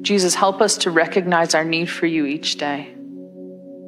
Jesus, 0.00 0.34
help 0.34 0.62
us 0.62 0.78
to 0.78 0.90
recognize 0.90 1.54
our 1.54 1.62
need 1.62 1.90
for 1.90 2.06
you 2.06 2.24
each 2.24 2.56
day. 2.56 2.94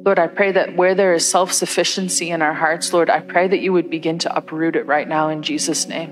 Lord, 0.05 0.19
I 0.19 0.27
pray 0.27 0.51
that 0.51 0.75
where 0.75 0.93
there 0.93 1.15
is 1.15 1.27
self 1.27 1.51
sufficiency 1.51 2.29
in 2.29 2.43
our 2.43 2.53
hearts, 2.53 2.93
Lord, 2.93 3.09
I 3.09 3.21
pray 3.21 3.47
that 3.47 3.61
you 3.61 3.73
would 3.73 3.89
begin 3.89 4.19
to 4.19 4.31
uproot 4.37 4.75
it 4.75 4.85
right 4.85 5.07
now 5.07 5.29
in 5.29 5.41
Jesus' 5.41 5.87
name. 5.87 6.11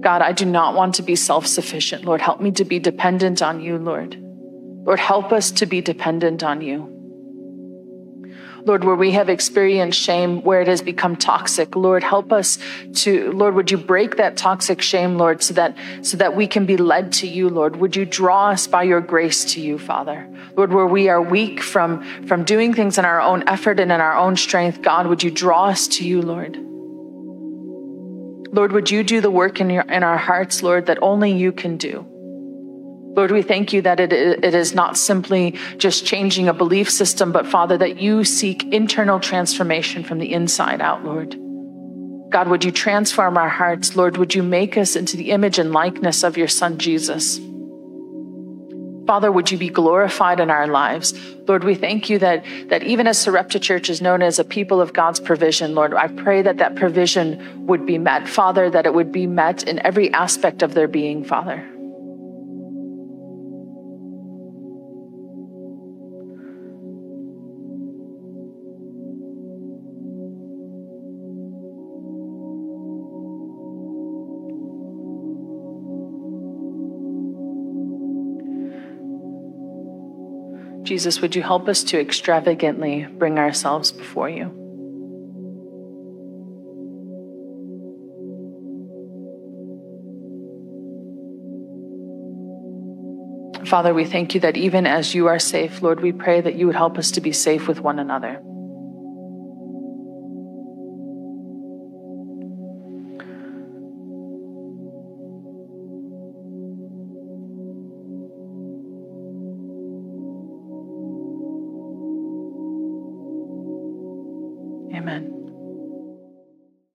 God, 0.00 0.22
I 0.22 0.32
do 0.32 0.46
not 0.46 0.74
want 0.74 0.94
to 0.94 1.02
be 1.02 1.16
self 1.16 1.46
sufficient. 1.46 2.06
Lord, 2.06 2.22
help 2.22 2.40
me 2.40 2.50
to 2.52 2.64
be 2.64 2.78
dependent 2.78 3.42
on 3.42 3.60
you, 3.60 3.76
Lord. 3.76 4.16
Lord, 4.18 5.00
help 5.00 5.32
us 5.32 5.50
to 5.50 5.66
be 5.66 5.82
dependent 5.82 6.42
on 6.42 6.62
you. 6.62 6.95
Lord, 8.66 8.82
where 8.82 8.96
we 8.96 9.12
have 9.12 9.28
experienced 9.28 9.96
shame, 9.96 10.42
where 10.42 10.60
it 10.60 10.66
has 10.66 10.82
become 10.82 11.14
toxic, 11.14 11.76
Lord, 11.76 12.02
help 12.02 12.32
us 12.32 12.58
to, 12.94 13.30
Lord, 13.30 13.54
would 13.54 13.70
you 13.70 13.78
break 13.78 14.16
that 14.16 14.36
toxic 14.36 14.82
shame, 14.82 15.16
Lord, 15.16 15.40
so 15.40 15.54
that, 15.54 15.76
so 16.02 16.16
that 16.16 16.34
we 16.34 16.48
can 16.48 16.66
be 16.66 16.76
led 16.76 17.12
to 17.14 17.28
you, 17.28 17.48
Lord? 17.48 17.76
Would 17.76 17.94
you 17.94 18.04
draw 18.04 18.48
us 18.50 18.66
by 18.66 18.82
your 18.82 19.00
grace 19.00 19.44
to 19.54 19.60
you, 19.60 19.78
Father? 19.78 20.28
Lord, 20.56 20.72
where 20.72 20.86
we 20.86 21.08
are 21.08 21.22
weak 21.22 21.62
from, 21.62 22.26
from 22.26 22.42
doing 22.42 22.74
things 22.74 22.98
in 22.98 23.04
our 23.04 23.20
own 23.20 23.48
effort 23.48 23.78
and 23.78 23.92
in 23.92 24.00
our 24.00 24.16
own 24.16 24.34
strength, 24.34 24.82
God, 24.82 25.06
would 25.06 25.22
you 25.22 25.30
draw 25.30 25.66
us 25.66 25.86
to 25.88 26.04
you, 26.04 26.20
Lord? 26.20 26.56
Lord, 28.52 28.72
would 28.72 28.90
you 28.90 29.04
do 29.04 29.20
the 29.20 29.30
work 29.30 29.60
in, 29.60 29.70
your, 29.70 29.82
in 29.82 30.02
our 30.02 30.18
hearts, 30.18 30.64
Lord, 30.64 30.86
that 30.86 30.98
only 31.02 31.30
you 31.30 31.52
can 31.52 31.76
do? 31.76 32.04
Lord, 33.16 33.30
we 33.30 33.40
thank 33.40 33.72
you 33.72 33.80
that 33.80 33.98
it, 33.98 34.12
is 34.12 34.74
not 34.74 34.98
simply 34.98 35.52
just 35.78 36.04
changing 36.04 36.48
a 36.48 36.52
belief 36.52 36.90
system, 36.90 37.32
but 37.32 37.46
Father, 37.46 37.78
that 37.78 37.98
you 37.98 38.24
seek 38.24 38.70
internal 38.74 39.18
transformation 39.18 40.04
from 40.04 40.18
the 40.18 40.34
inside 40.34 40.82
out, 40.82 41.02
Lord. 41.02 41.30
God, 42.28 42.48
would 42.48 42.62
you 42.62 42.70
transform 42.70 43.38
our 43.38 43.48
hearts? 43.48 43.96
Lord, 43.96 44.18
would 44.18 44.34
you 44.34 44.42
make 44.42 44.76
us 44.76 44.96
into 44.96 45.16
the 45.16 45.30
image 45.30 45.58
and 45.58 45.72
likeness 45.72 46.24
of 46.24 46.36
your 46.36 46.48
Son, 46.48 46.76
Jesus? 46.76 47.38
Father, 49.06 49.32
would 49.32 49.50
you 49.50 49.56
be 49.56 49.70
glorified 49.70 50.38
in 50.38 50.50
our 50.50 50.66
lives? 50.66 51.14
Lord, 51.48 51.64
we 51.64 51.74
thank 51.74 52.10
you 52.10 52.18
that, 52.18 52.44
that 52.68 52.82
even 52.82 53.06
as 53.06 53.16
Sarepta 53.16 53.60
Church 53.60 53.88
is 53.88 54.02
known 54.02 54.20
as 54.20 54.38
a 54.38 54.44
people 54.44 54.82
of 54.82 54.92
God's 54.92 55.20
provision, 55.20 55.74
Lord, 55.74 55.94
I 55.94 56.08
pray 56.08 56.42
that 56.42 56.58
that 56.58 56.74
provision 56.74 57.66
would 57.66 57.86
be 57.86 57.96
met, 57.96 58.28
Father, 58.28 58.68
that 58.68 58.84
it 58.84 58.92
would 58.92 59.10
be 59.10 59.26
met 59.26 59.62
in 59.62 59.78
every 59.86 60.12
aspect 60.12 60.62
of 60.62 60.74
their 60.74 60.88
being, 60.88 61.24
Father. 61.24 61.66
Jesus, 80.96 81.20
would 81.20 81.36
you 81.36 81.42
help 81.42 81.68
us 81.68 81.84
to 81.84 82.00
extravagantly 82.00 83.04
bring 83.04 83.38
ourselves 83.38 83.92
before 83.92 84.30
you? 84.30 84.46
Father, 93.66 93.92
we 93.92 94.06
thank 94.06 94.34
you 94.34 94.40
that 94.40 94.56
even 94.56 94.86
as 94.86 95.14
you 95.14 95.26
are 95.26 95.38
safe, 95.38 95.82
Lord, 95.82 96.00
we 96.00 96.12
pray 96.12 96.40
that 96.40 96.54
you 96.54 96.66
would 96.66 96.76
help 96.76 96.96
us 96.96 97.10
to 97.10 97.20
be 97.20 97.30
safe 97.30 97.68
with 97.68 97.80
one 97.80 97.98
another. 97.98 98.40